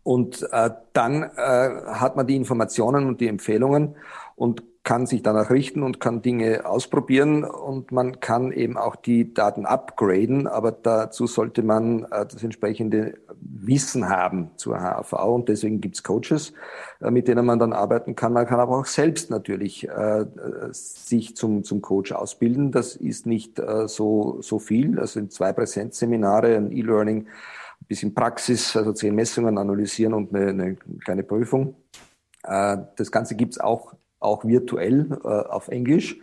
Und 0.04 0.48
äh, 0.52 0.70
dann 0.94 1.24
äh, 1.24 1.28
hat 1.36 2.16
man 2.16 2.28
die 2.28 2.38
Informationen 2.38 3.08
und 3.08 3.20
die 3.20 3.28
Empfehlungen 3.28 3.96
und 4.36 4.64
kann 4.88 5.06
sich 5.06 5.22
danach 5.22 5.50
richten 5.50 5.84
und 5.84 6.00
kann 6.00 6.22
Dinge 6.22 6.66
ausprobieren 6.66 7.44
und 7.44 7.92
man 7.92 8.22
kann 8.22 8.54
eben 8.54 8.78
auch 8.78 8.96
die 8.96 9.34
Daten 9.34 9.66
upgraden, 9.66 10.48
aber 10.48 10.72
dazu 10.72 11.28
sollte 11.28 11.62
man 11.62 12.06
äh, 12.06 12.26
das 12.26 12.42
entsprechende 12.42 13.16
Wissen 13.42 14.08
haben 14.08 14.52
zur 14.56 14.80
HAV 14.80 15.12
und 15.12 15.50
deswegen 15.50 15.82
gibt's 15.82 16.04
Coaches, 16.04 16.54
äh, 17.02 17.12
mit 17.12 17.28
denen 17.28 17.46
man 17.46 17.60
dann 17.60 17.74
arbeiten 17.74 18.16
kann. 18.16 18.32
Man 18.32 18.48
kann 18.48 18.62
aber 18.62 18.78
auch 18.78 18.86
selbst 18.86 19.30
natürlich 19.30 19.90
äh, 19.90 20.26
sich 20.72 21.36
zum, 21.36 21.66
zum 21.66 21.82
Coach 21.82 22.14
ausbilden. 22.14 22.72
Das 22.72 22.96
ist 22.96 23.26
nicht 23.26 23.62
so, 23.88 24.38
so 24.40 24.58
viel. 24.58 24.96
Das 24.96 25.12
sind 25.12 25.34
zwei 25.34 25.52
Präsenzseminare, 25.52 26.56
ein 26.56 26.72
E-Learning, 26.72 27.28
ein 27.28 27.88
bisschen 27.90 28.14
Praxis, 28.14 28.74
also 28.78 28.94
zehn 28.94 29.14
Messungen 29.14 29.58
analysieren 29.58 30.14
und 30.14 30.34
eine, 30.34 30.48
eine 30.48 30.76
kleine 31.04 31.24
Prüfung. 31.24 31.76
Das 32.42 33.12
Ganze 33.12 33.36
gibt's 33.36 33.60
auch 33.60 33.94
auch 34.20 34.46
virtuell 34.46 35.18
äh, 35.24 35.28
auf 35.28 35.68
Englisch. 35.68 36.18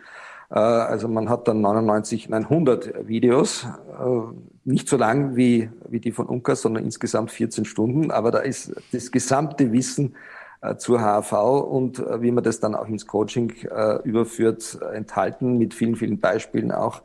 Äh, 0.50 0.58
also 0.58 1.08
man 1.08 1.28
hat 1.28 1.48
dann 1.48 1.60
99, 1.60 2.28
nein 2.28 2.44
100 2.44 3.06
Videos, 3.06 3.66
äh, 3.98 4.34
nicht 4.64 4.88
so 4.88 4.96
lang 4.96 5.36
wie, 5.36 5.70
wie 5.88 6.00
die 6.00 6.12
von 6.12 6.26
Unkas, 6.26 6.62
sondern 6.62 6.84
insgesamt 6.84 7.30
14 7.30 7.64
Stunden. 7.64 8.10
Aber 8.10 8.30
da 8.30 8.38
ist 8.38 8.74
das 8.92 9.10
gesamte 9.10 9.72
Wissen 9.72 10.14
äh, 10.62 10.76
zur 10.76 11.00
HAV 11.00 11.32
und 11.32 11.98
äh, 11.98 12.22
wie 12.22 12.30
man 12.30 12.44
das 12.44 12.60
dann 12.60 12.74
auch 12.74 12.88
ins 12.88 13.06
Coaching 13.06 13.52
äh, 13.70 13.98
überführt, 14.04 14.78
enthalten 14.92 15.58
mit 15.58 15.74
vielen, 15.74 15.96
vielen 15.96 16.20
Beispielen 16.20 16.72
auch. 16.72 17.02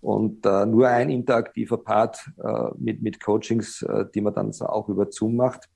Und 0.00 0.44
äh, 0.44 0.66
nur 0.66 0.88
ein 0.88 1.08
interaktiver 1.08 1.78
Part 1.78 2.30
äh, 2.42 2.70
mit, 2.76 3.02
mit 3.02 3.24
Coachings, 3.24 3.82
äh, 3.82 4.04
die 4.14 4.20
man 4.20 4.34
dann 4.34 4.52
auch 4.60 4.88
über 4.88 5.10
Zoom 5.10 5.36
macht. 5.36 5.68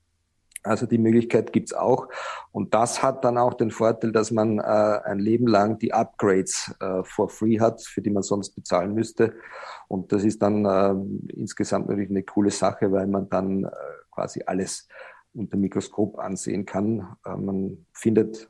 Also 0.62 0.86
die 0.86 0.98
Möglichkeit 0.98 1.52
gibt's 1.52 1.72
auch. 1.72 2.08
Und 2.52 2.74
das 2.74 3.02
hat 3.02 3.24
dann 3.24 3.38
auch 3.38 3.54
den 3.54 3.70
Vorteil, 3.70 4.12
dass 4.12 4.30
man 4.30 4.58
äh, 4.58 4.62
ein 4.62 5.18
Leben 5.18 5.46
lang 5.46 5.78
die 5.78 5.94
Upgrades 5.94 6.74
äh, 6.80 7.02
for 7.04 7.28
free 7.28 7.60
hat, 7.60 7.82
für 7.82 8.02
die 8.02 8.10
man 8.10 8.22
sonst 8.22 8.50
bezahlen 8.50 8.94
müsste. 8.94 9.34
Und 9.88 10.12
das 10.12 10.24
ist 10.24 10.42
dann 10.42 10.64
äh, 10.64 10.94
insgesamt 11.34 11.88
natürlich 11.88 12.10
eine 12.10 12.22
coole 12.22 12.50
Sache, 12.50 12.92
weil 12.92 13.06
man 13.06 13.28
dann 13.28 13.64
äh, 13.64 13.70
quasi 14.10 14.42
alles 14.46 14.88
unter 15.32 15.56
Mikroskop 15.56 16.18
ansehen 16.18 16.66
kann. 16.66 17.16
Äh, 17.24 17.36
man 17.36 17.86
findet 17.92 18.48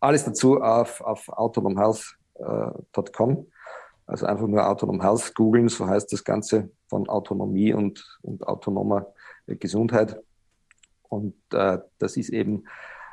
alles 0.00 0.24
dazu 0.24 0.60
auf, 0.60 1.00
auf 1.00 1.28
autonomhealth.com. 1.28 3.30
Äh, 3.30 3.44
also 4.06 4.26
einfach 4.26 4.46
nur 4.46 4.66
Autonom 4.66 5.02
Health 5.02 5.34
googeln, 5.34 5.68
so 5.68 5.86
heißt 5.86 6.10
das 6.12 6.24
Ganze 6.24 6.70
von 6.88 7.08
Autonomie 7.10 7.74
und, 7.74 8.18
und 8.22 8.46
autonomer 8.46 9.12
Gesundheit. 9.46 10.18
Und 11.08 11.34
äh, 11.52 11.78
das 11.98 12.16
ist 12.16 12.30
eben, 12.30 12.64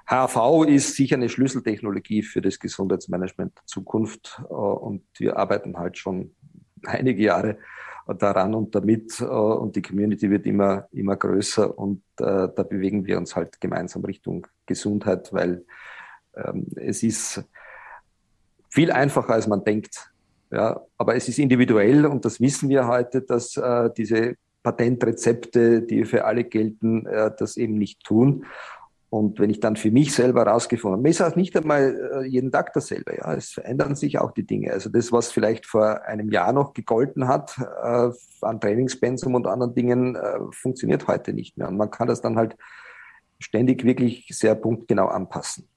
HV 0.08 0.66
ist 0.68 0.96
sicher 0.96 1.16
eine 1.16 1.30
Schlüsseltechnologie 1.30 2.22
für 2.22 2.42
das 2.42 2.60
Gesundheitsmanagement 2.60 3.56
der 3.56 3.66
Zukunft. 3.66 4.42
Äh, 4.50 4.54
und 4.54 5.04
wir 5.18 5.38
arbeiten 5.38 5.78
halt 5.78 5.98
schon 5.98 6.36
einige 6.84 7.24
Jahre 7.24 7.58
daran 8.08 8.54
und 8.54 8.76
damit. 8.76 9.20
Äh, 9.20 9.26
und 9.26 9.76
die 9.76 9.82
Community 9.82 10.30
wird 10.30 10.46
immer, 10.46 10.88
immer 10.92 11.16
größer. 11.16 11.78
Und 11.78 12.04
äh, 12.20 12.48
da 12.56 12.64
bewegen 12.64 13.06
wir 13.06 13.18
uns 13.18 13.36
halt 13.36 13.60
gemeinsam 13.60 14.06
Richtung 14.06 14.48
Gesundheit, 14.66 15.34
weil 15.34 15.66
ähm, 16.36 16.68
es 16.76 17.02
ist 17.02 17.44
viel 18.70 18.92
einfacher, 18.92 19.34
als 19.34 19.48
man 19.48 19.64
denkt. 19.64 20.12
Ja, 20.52 20.82
aber 20.98 21.16
es 21.16 21.28
ist 21.28 21.40
individuell 21.40 22.06
und 22.06 22.24
das 22.24 22.40
wissen 22.40 22.70
wir 22.70 22.88
heute, 22.88 23.22
dass 23.22 23.58
äh, 23.58 23.90
diese 23.98 24.36
Patentrezepte, 24.66 25.84
die 25.84 26.06
für 26.06 26.26
alle 26.26 26.44
gelten, 26.44 27.06
äh, 27.06 27.32
das 27.38 27.56
eben 27.56 27.78
nicht 27.78 28.04
tun. 28.04 28.46
Und 29.12 29.40
wenn 29.40 29.50
ich 29.50 29.60
dann 29.60 29.76
für 29.76 29.92
mich 29.92 30.14
selber 30.14 30.44
herausgefunden 30.44 31.00
habe, 31.00 31.10
ist 31.10 31.22
auch 31.22 31.36
nicht 31.36 31.56
einmal 31.56 32.24
äh, 32.24 32.28
jeden 32.28 32.52
Tag 32.52 32.74
dasselbe. 32.74 33.16
Ja, 33.18 33.34
es 33.36 33.52
verändern 33.52 33.96
sich 33.96 34.18
auch 34.18 34.32
die 34.32 34.46
Dinge. 34.46 34.74
Also 34.74 34.90
das, 34.90 35.12
was 35.12 35.32
vielleicht 35.32 35.68
vor 35.68 36.04
einem 36.04 36.32
Jahr 36.32 36.52
noch 36.52 36.74
gegolten 36.74 37.28
hat 37.28 37.56
äh, 37.58 38.10
an 38.42 38.60
Trainingspensum 38.60 39.36
und 39.36 39.48
anderen 39.48 39.76
Dingen, 39.76 40.16
äh, 40.16 40.40
funktioniert 40.52 41.08
heute 41.08 41.32
nicht 41.32 41.58
mehr. 41.58 41.70
Und 41.70 41.78
man 41.78 41.92
kann 41.92 42.08
das 42.08 42.22
dann 42.22 42.36
halt 42.36 42.58
ständig 43.40 43.86
wirklich 43.86 44.28
sehr 44.32 44.56
punktgenau 44.56 45.08
anpassen. 45.08 45.70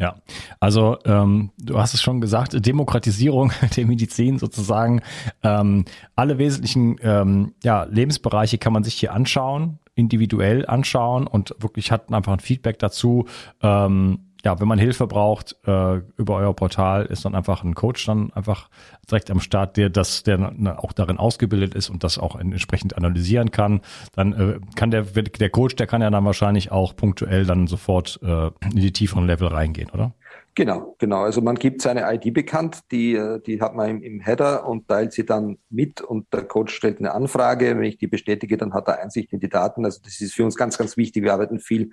Ja, 0.00 0.14
also 0.60 0.96
ähm, 1.06 1.50
du 1.58 1.78
hast 1.78 1.92
es 1.92 2.00
schon 2.00 2.20
gesagt, 2.20 2.64
Demokratisierung 2.64 3.52
der 3.76 3.86
Medizin 3.86 4.38
sozusagen. 4.38 5.02
Ähm, 5.42 5.86
alle 6.14 6.38
wesentlichen 6.38 6.96
ähm, 7.02 7.54
ja, 7.64 7.82
Lebensbereiche 7.84 8.58
kann 8.58 8.72
man 8.72 8.84
sich 8.84 8.94
hier 8.94 9.12
anschauen, 9.12 9.80
individuell 9.96 10.66
anschauen 10.66 11.26
und 11.26 11.54
wirklich 11.58 11.90
hat 11.90 12.12
einfach 12.12 12.32
ein 12.32 12.38
Feedback 12.38 12.78
dazu. 12.78 13.26
Ähm, 13.60 14.27
ja, 14.44 14.60
wenn 14.60 14.68
man 14.68 14.78
Hilfe 14.78 15.06
braucht 15.06 15.56
äh, 15.66 15.96
über 16.16 16.36
euer 16.36 16.54
Portal, 16.54 17.06
ist 17.06 17.24
dann 17.24 17.34
einfach 17.34 17.64
ein 17.64 17.74
Coach 17.74 18.06
dann 18.06 18.32
einfach 18.32 18.68
direkt 19.10 19.30
am 19.30 19.40
Start, 19.40 19.76
der 19.76 19.90
das, 19.90 20.22
der 20.22 20.52
auch 20.78 20.92
darin 20.92 21.18
ausgebildet 21.18 21.74
ist 21.74 21.90
und 21.90 22.04
das 22.04 22.18
auch 22.18 22.36
entsprechend 22.36 22.96
analysieren 22.96 23.50
kann. 23.50 23.80
Dann 24.12 24.32
äh, 24.32 24.60
kann 24.76 24.90
der 24.90 25.02
der 25.02 25.50
Coach, 25.50 25.74
der 25.76 25.86
kann 25.86 26.02
ja 26.02 26.10
dann 26.10 26.24
wahrscheinlich 26.24 26.70
auch 26.70 26.94
punktuell 26.94 27.46
dann 27.46 27.66
sofort 27.66 28.20
äh, 28.22 28.50
in 28.64 28.76
die 28.76 28.92
tieferen 28.92 29.26
Level 29.26 29.48
reingehen, 29.48 29.90
oder? 29.90 30.14
Genau, 30.58 30.96
genau. 30.98 31.22
Also 31.22 31.40
man 31.40 31.54
gibt 31.54 31.82
seine 31.82 32.12
ID 32.12 32.34
bekannt, 32.34 32.80
die, 32.90 33.14
äh, 33.14 33.40
die 33.40 33.60
hat 33.60 33.76
man 33.76 33.90
im, 33.90 34.02
im 34.02 34.18
Header 34.18 34.66
und 34.66 34.88
teilt 34.88 35.12
sie 35.12 35.24
dann 35.24 35.58
mit 35.70 36.00
und 36.00 36.26
der 36.34 36.48
Coach 36.48 36.74
stellt 36.74 36.98
eine 36.98 37.14
Anfrage. 37.14 37.76
Wenn 37.76 37.84
ich 37.84 37.96
die 37.96 38.08
bestätige, 38.08 38.56
dann 38.56 38.74
hat 38.74 38.88
er 38.88 38.98
Einsicht 38.98 39.32
in 39.32 39.38
die 39.38 39.48
Daten. 39.48 39.84
Also 39.84 40.00
das 40.02 40.20
ist 40.20 40.34
für 40.34 40.44
uns 40.44 40.56
ganz, 40.56 40.76
ganz 40.76 40.96
wichtig. 40.96 41.22
Wir 41.22 41.32
arbeiten 41.32 41.60
viel 41.60 41.90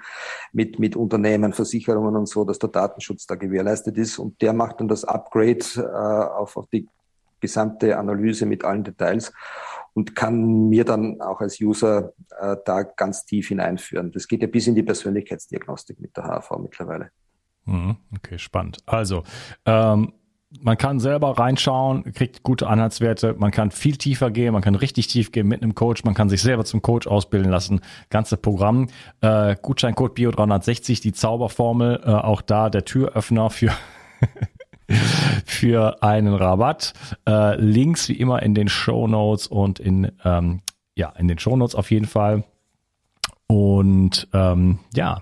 mit, 0.51 0.79
mit 0.79 0.95
Unternehmen, 0.95 1.53
Versicherungen 1.53 2.15
und 2.15 2.27
so, 2.27 2.43
dass 2.43 2.57
der 2.57 2.69
Datenschutz 2.69 3.27
da 3.27 3.35
gewährleistet 3.35 3.99
ist 3.99 4.17
und 4.17 4.41
der 4.41 4.51
macht 4.51 4.79
dann 4.79 4.87
das 4.87 5.05
Upgrade 5.05 5.59
äh, 5.75 5.81
auf, 6.35 6.57
auf 6.57 6.65
die 6.73 6.87
gesamte 7.39 7.99
Analyse 7.99 8.47
mit 8.47 8.65
allen 8.65 8.83
Details 8.83 9.31
und 9.93 10.15
kann 10.15 10.69
mir 10.69 10.85
dann 10.85 11.21
auch 11.21 11.39
als 11.39 11.61
User 11.61 12.13
äh, 12.39 12.55
da 12.65 12.81
ganz 12.81 13.25
tief 13.25 13.49
hineinführen. 13.49 14.11
Das 14.11 14.27
geht 14.27 14.41
ja 14.41 14.47
bis 14.47 14.65
in 14.65 14.73
die 14.73 14.81
Persönlichkeitsdiagnostik 14.81 15.99
mit 15.99 16.17
der 16.17 16.23
HV 16.23 16.57
mittlerweile. 16.57 17.11
Mhm, 17.65 17.97
okay, 18.15 18.37
spannend. 18.37 18.77
Also, 18.85 19.23
ähm, 19.65 20.13
man 20.61 20.77
kann 20.77 20.99
selber 20.99 21.37
reinschauen, 21.37 22.13
kriegt 22.13 22.43
gute 22.43 22.67
Anhaltswerte, 22.67 23.35
man 23.37 23.51
kann 23.51 23.71
viel 23.71 23.97
tiefer 23.97 24.31
gehen, 24.31 24.53
man 24.53 24.61
kann 24.61 24.75
richtig 24.75 25.07
tief 25.07 25.31
gehen 25.31 25.47
mit 25.47 25.61
einem 25.61 25.75
Coach, 25.75 26.03
man 26.03 26.13
kann 26.13 26.29
sich 26.29 26.41
selber 26.41 26.65
zum 26.65 26.81
Coach 26.81 27.07
ausbilden 27.07 27.51
lassen, 27.51 27.81
ganze 28.09 28.37
Programm. 28.37 28.87
Äh, 29.21 29.55
Gutscheincode 29.61 30.17
Bio360, 30.17 31.01
die 31.01 31.11
Zauberformel, 31.11 32.01
äh, 32.05 32.09
auch 32.09 32.41
da 32.41 32.69
der 32.69 32.85
Türöffner 32.85 33.49
für 33.49 33.71
für 35.45 36.03
einen 36.03 36.33
Rabatt. 36.33 36.93
Äh, 37.27 37.59
Links 37.59 38.07
wie 38.07 38.13
immer 38.13 38.43
in 38.43 38.53
den 38.53 38.69
Show 38.69 39.07
Notes 39.07 39.47
und 39.47 39.79
in 39.79 40.11
ähm, 40.23 40.61
ja 40.95 41.09
in 41.17 41.27
den 41.27 41.39
Show 41.39 41.57
Notes 41.57 41.75
auf 41.75 41.91
jeden 41.91 42.05
Fall. 42.05 42.43
Und 43.47 44.27
ähm, 44.33 44.79
ja, 44.93 45.21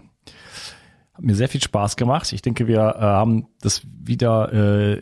hat 1.14 1.24
mir 1.24 1.36
sehr 1.36 1.50
viel 1.50 1.62
Spaß 1.62 1.96
gemacht. 1.96 2.32
Ich 2.34 2.42
denke, 2.42 2.68
wir 2.68 2.80
äh, 2.80 3.02
haben 3.02 3.48
das 3.62 3.82
wieder 3.86 4.52
äh, 4.54 5.02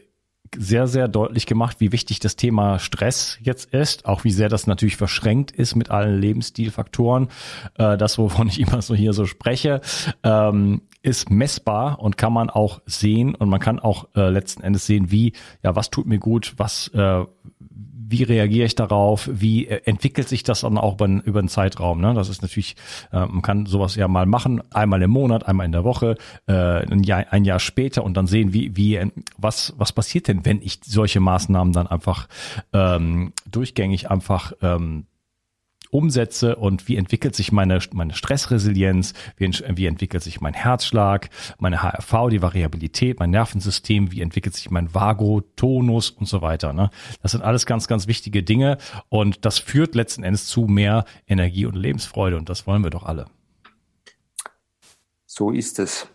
sehr, 0.58 0.88
sehr 0.88 1.08
deutlich 1.08 1.45
gemacht, 1.45 1.78
wie 1.80 1.91
wichtig 1.91 2.19
das 2.19 2.36
Thema 2.36 2.78
Stress 2.80 3.38
jetzt 3.41 3.74
ist, 3.74 4.06
auch 4.06 4.24
wie 4.26 4.32
sehr 4.32 4.50
das 4.50 4.67
natürlich 4.67 4.97
verschränkt 4.97 5.52
ist 5.52 5.76
mit 5.76 5.91
allen 5.91 6.19
Lebensstilfaktoren. 6.19 7.30
Äh, 7.78 7.97
das, 7.97 8.17
wovon 8.17 8.47
ich 8.47 8.60
immer 8.60 8.82
so 8.82 8.93
hier 8.93 9.13
so 9.13 9.26
spreche, 9.26 9.82
ähm, 10.24 10.82
ist 11.04 11.30
messbar 11.30 12.00
und 12.00 12.17
kann 12.17 12.34
man 12.34 12.50
auch 12.50 12.82
sehen 12.86 13.34
und 13.34 13.50
man 13.50 13.60
kann 13.60 13.80
auch 13.80 14.10
äh, 14.15 14.30
letzten 14.30 14.62
Endes 14.62 14.86
sehen, 14.86 15.10
wie, 15.10 15.34
ja, 15.63 15.76
was 15.76 15.89
tut 15.89 16.06
mir 16.06 16.19
gut, 16.19 16.54
was, 16.58 16.89
äh, 16.89 17.26
wie 18.12 18.24
reagiere 18.24 18.65
ich 18.65 18.76
darauf, 18.76 19.30
wie 19.32 19.67
äh, 19.67 19.82
entwickelt 19.86 20.30
sich 20.30 20.43
das 20.43 20.62
dann 20.62 20.78
auch 20.78 20.93
über, 20.95 21.08
über 21.08 21.39
einen 21.39 21.47
Zeitraum. 21.47 22.02
Ne? 22.02 22.13
Das 22.13 22.30
ist 22.30 22.41
natürlich, 22.41 22.76
äh, 23.12 23.26
man 23.26 23.41
kann 23.41 23.65
sowas 23.65 23.95
ja 23.95 24.08
mal 24.08 24.26
machen, 24.26 24.62
einmal 24.74 25.02
im 25.02 25.12
Monat, 25.12 25.47
einmal 25.47 25.65
in 25.65 25.71
der 25.71 25.84
Woche, 25.84 26.17
äh, 26.47 26.54
ein, 26.54 27.04
Jahr, 27.04 27.26
ein 27.32 27.45
Jahr 27.45 27.60
später 27.60 28.04
und 28.04 28.15
dann 28.15 28.28
sehen, 28.28 28.54
wie, 28.54 28.76
wie, 28.76 29.00
was, 29.38 29.74
was 29.78 29.91
passiert 29.93 30.28
denn, 30.28 30.45
wenn 30.45 30.62
ich 30.62 30.80
solche 30.84 31.19
Maßnahmen 31.19 31.74
dann 31.74 31.88
einfach 31.88 32.28
ähm, 32.74 33.34
durchgängig 33.50 34.12
einfach 34.12 34.54
ähm, 34.62 35.06
umsetze 35.91 36.56
und 36.56 36.88
wie 36.88 36.95
entwickelt 36.95 37.36
sich 37.36 37.51
meine, 37.51 37.80
meine 37.93 38.13
Stressresilienz, 38.13 39.13
wie, 39.38 39.47
wie 39.47 39.86
entwickelt 39.86 40.23
sich 40.23 40.41
mein 40.41 40.54
Herzschlag, 40.54 41.30
meine 41.60 41.84
HRV, 41.84 42.30
die 42.30 42.41
Variabilität, 42.41 43.19
mein 43.19 43.30
Nervensystem, 43.30 44.12
wie 44.12 44.21
entwickelt 44.21 44.56
sich 44.56 44.71
mein 44.71 44.93
Vago, 44.93 45.41
Tonus 45.56 46.10
und 46.10 46.27
so 46.27 46.41
weiter. 46.41 46.73
Ne? 46.73 46.89
Das 47.21 47.34
sind 47.34 47.43
alles 47.43 47.65
ganz, 47.65 47.88
ganz 47.88 48.08
wichtige 48.08 48.41
Dinge 48.41 48.77
und 49.10 49.45
das 49.45 49.60
führt 49.60 49.93
letzten 49.93 50.23
Endes 50.23 50.47
zu 50.47 50.62
mehr 50.62 51.06
Energie 51.27 51.65
und 51.65 51.75
Lebensfreude 51.75 52.38
und 52.38 52.49
das 52.49 52.65
wollen 52.65 52.84
wir 52.84 52.89
doch 52.89 53.04
alle. 53.04 53.25
So 55.25 55.51
ist 55.51 55.80
es. 55.80 56.08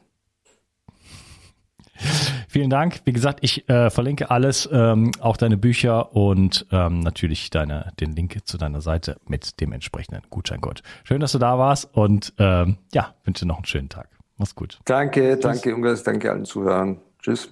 Vielen 2.56 2.70
Dank. 2.70 3.02
Wie 3.04 3.12
gesagt, 3.12 3.40
ich 3.42 3.68
äh, 3.68 3.90
verlinke 3.90 4.30
alles, 4.30 4.66
ähm, 4.72 5.12
auch 5.20 5.36
deine 5.36 5.58
Bücher 5.58 6.16
und 6.16 6.64
ähm, 6.72 7.00
natürlich 7.00 7.50
deine, 7.50 7.92
den 8.00 8.12
Link 8.12 8.34
zu 8.46 8.56
deiner 8.56 8.80
Seite 8.80 9.18
mit 9.28 9.60
dem 9.60 9.72
entsprechenden 9.72 10.22
Gutscheincode. 10.30 10.82
Schön, 11.04 11.20
dass 11.20 11.32
du 11.32 11.38
da 11.38 11.58
warst 11.58 11.94
und 11.94 12.32
ähm, 12.38 12.78
ja, 12.94 13.14
wünsche 13.24 13.44
noch 13.44 13.56
einen 13.56 13.66
schönen 13.66 13.90
Tag. 13.90 14.08
Mach's 14.38 14.54
gut. 14.54 14.78
Danke, 14.86 15.34
Tschüss. 15.34 15.40
danke, 15.40 15.74
Ungas, 15.74 16.02
danke 16.02 16.30
allen 16.30 16.46
Zuhörern. 16.46 16.96
Tschüss. 17.20 17.50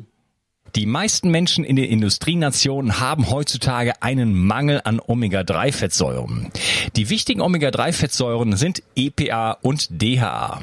Die 0.75 0.87
meisten 0.87 1.31
Menschen 1.31 1.65
in 1.65 1.77
den 1.77 1.85
Industrienationen 1.85 2.99
haben 2.99 3.31
heutzutage 3.31 4.01
einen 4.03 4.35
Mangel 4.35 4.81
an 4.85 5.01
Omega-3-Fettsäuren. 5.07 6.51
Die 6.97 7.11
wichtigen 7.11 7.43
Omega-3-Fettsäuren 7.43 8.57
sind 8.57 8.83
EPA 8.97 9.59
und 9.61 9.87
DHA. 9.91 10.61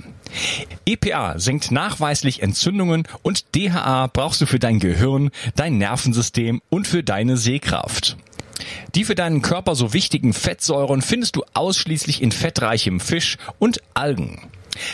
EPA 0.85 1.39
senkt 1.39 1.71
nachweislich 1.71 2.41
Entzündungen 2.41 3.07
und 3.21 3.55
DHA 3.55 4.07
brauchst 4.07 4.41
du 4.41 4.45
für 4.45 4.59
dein 4.59 4.79
Gehirn, 4.79 5.31
dein 5.55 5.77
Nervensystem 5.77 6.61
und 6.69 6.87
für 6.87 7.03
deine 7.03 7.37
Sehkraft. 7.37 8.17
Die 8.95 9.05
für 9.05 9.15
deinen 9.15 9.41
Körper 9.41 9.75
so 9.75 9.93
wichtigen 9.93 10.33
Fettsäuren 10.33 11.01
findest 11.01 11.35
du 11.35 11.43
ausschließlich 11.53 12.21
in 12.21 12.31
fettreichem 12.31 12.99
Fisch 12.99 13.37
und 13.59 13.81
Algen. 13.93 14.50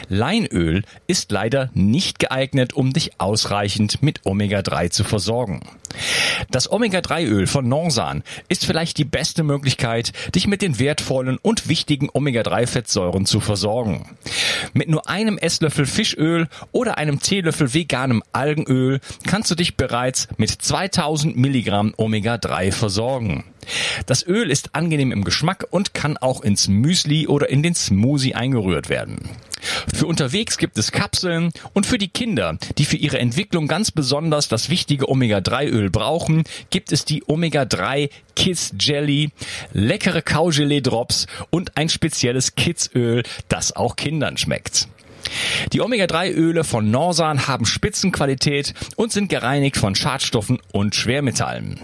Leinöl 0.10 0.84
ist 1.08 1.32
leider 1.32 1.70
nicht 1.74 2.20
geeignet, 2.20 2.74
um 2.74 2.94
dich 2.94 3.20
ausreichend 3.20 4.02
mit 4.02 4.26
Omega-3 4.26 4.90
zu 4.90 5.04
versorgen. 5.04 5.62
Das 6.52 6.72
Omega-3-Öl 6.72 7.48
von 7.48 7.68
Norsan 7.68 8.24
ist 8.50 8.66
vielleicht 8.66 8.98
die 8.98 9.06
beste 9.06 9.44
Möglichkeit, 9.44 10.14
dich 10.36 10.48
mit 10.48 10.62
den 10.62 10.80
wertvollen 10.80 11.38
und 11.38 11.68
wichtigen 11.68 12.10
Omega-3-Fettsäuren 12.12 13.26
zu 13.26 13.40
versorgen. 13.40 14.06
Mit 14.74 14.90
nur 14.90 15.10
einem 15.10 15.38
Esslöffel 15.38 15.86
Fischöl 15.86 16.48
oder 16.72 16.98
einem 16.98 17.20
Teelöffel 17.20 17.74
veganem 17.74 18.24
Algenöl 18.32 19.00
kannst 19.26 19.52
du 19.52 19.56
dich 19.56 19.76
bereits 19.76 20.28
mit 20.38 20.50
2000 20.50 21.38
Milligramm 21.38 21.94
Omega-3 21.98 22.72
versorgen. 22.72 23.44
Das 24.06 24.26
Öl 24.26 24.50
ist 24.50 24.76
angenehm 24.76 25.12
im 25.12 25.24
Geschmack 25.24 25.68
und 25.70 25.94
kann 25.94 26.18
auch 26.18 26.42
ins 26.42 26.68
Müsli 26.68 27.28
oder 27.28 27.50
in 27.50 27.64
den 27.64 27.76
Smoothie 27.76 28.36
eingerührt 28.36 28.90
werden. 28.90 29.30
Für 29.94 30.08
unterwegs 30.08 30.58
gibt 30.58 30.78
es 30.78 30.92
Kapseln 30.92 31.52
und 31.74 31.86
für 31.86 31.98
die 31.98 32.10
Kinder, 32.10 32.58
die 32.78 32.86
für 32.86 32.98
ihre 32.98 33.20
Entwicklung 33.20 33.68
ganz 33.68 33.92
besonders 33.92 34.48
das 34.48 34.70
wichtige 34.70 35.10
Omega-3-Öl 35.10 35.90
brauchen, 35.90 36.44
gibt 36.70 36.92
es 36.92 37.06
die 37.06 37.24
Omega-3 37.28 38.10
Kids 38.36 38.74
Jelly, 38.80 39.32
leckere 39.74 40.22
Kaugelee-Drops 40.22 41.28
und 41.50 41.78
ein 41.78 41.90
spezielles 41.90 42.56
Kids-Öl, 42.56 43.24
das 43.50 43.76
auch 43.76 43.96
Kindern 43.96 44.38
schmeckt. 44.38 44.88
Die 45.74 45.82
Omega-3-Öle 45.82 46.64
von 46.64 46.90
Norsan 46.92 47.48
haben 47.48 47.66
Spitzenqualität 47.66 48.74
und 48.96 49.12
sind 49.12 49.30
gereinigt 49.30 49.78
von 49.78 49.96
Schadstoffen 49.96 50.60
und 50.72 50.96
Schwermetallen. 50.96 51.80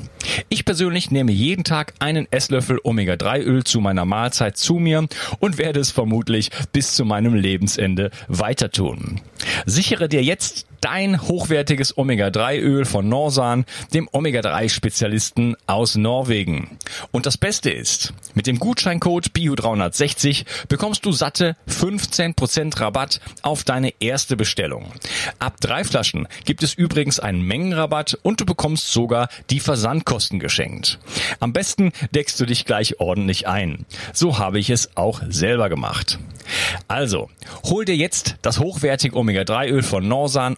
Ich 0.49 0.65
persönlich 0.65 1.11
nehme 1.11 1.31
jeden 1.31 1.63
Tag 1.63 1.93
einen 1.99 2.31
Esslöffel 2.31 2.79
Omega-3-Öl 2.83 3.63
zu 3.63 3.81
meiner 3.81 4.05
Mahlzeit 4.05 4.57
zu 4.57 4.75
mir 4.75 5.07
und 5.39 5.57
werde 5.57 5.79
es 5.79 5.91
vermutlich 5.91 6.49
bis 6.71 6.95
zu 6.95 7.05
meinem 7.05 7.33
Lebensende 7.33 8.11
weiter 8.27 8.71
tun. 8.71 9.21
Sichere 9.65 10.09
dir 10.09 10.23
jetzt 10.23 10.65
dein 10.83 11.21
hochwertiges 11.21 11.97
Omega-3-Öl 11.97 12.83
von 12.83 13.07
Norsan, 13.07 13.65
dem 13.93 14.09
Omega-3-Spezialisten 14.11 15.55
aus 15.65 15.95
Norwegen. 15.95 16.77
Und 17.11 17.25
das 17.25 17.37
Beste 17.37 17.71
ist, 17.71 18.13
mit 18.33 18.47
dem 18.47 18.59
Gutscheincode 18.59 19.27
BIO360 19.27 20.45
bekommst 20.67 21.05
du 21.05 21.13
satte 21.13 21.55
15% 21.69 22.81
Rabatt 22.81 23.21
auf 23.43 23.63
deine 23.63 23.93
erste 24.01 24.35
Bestellung. 24.35 24.91
Ab 25.39 25.55
drei 25.61 25.85
Flaschen 25.85 26.27
gibt 26.43 26.63
es 26.63 26.73
übrigens 26.73 27.19
einen 27.19 27.43
Mengenrabatt 27.43 28.17
und 28.21 28.41
du 28.41 28.45
bekommst 28.45 28.91
sogar 28.91 29.29
die 29.49 29.61
Versandkosten 29.61 30.39
geschenkt. 30.39 30.99
Am 31.39 31.53
besten 31.53 31.93
deckst 32.11 32.39
du 32.41 32.45
dich 32.45 32.65
gleich 32.65 32.99
ordentlich 32.99 33.47
ein. 33.47 33.85
So 34.11 34.37
habe 34.37 34.59
ich 34.59 34.69
es 34.69 34.97
auch 34.97 35.21
selber 35.29 35.69
gemacht. 35.69 36.19
Also, 36.87 37.29
hol 37.63 37.85
dir 37.85 37.95
jetzt 37.95 38.35
das 38.41 38.59
hochwertige 38.59 39.15
Omega-3-Öl 39.15 39.83
von 39.83 40.07
Norsan 40.07 40.57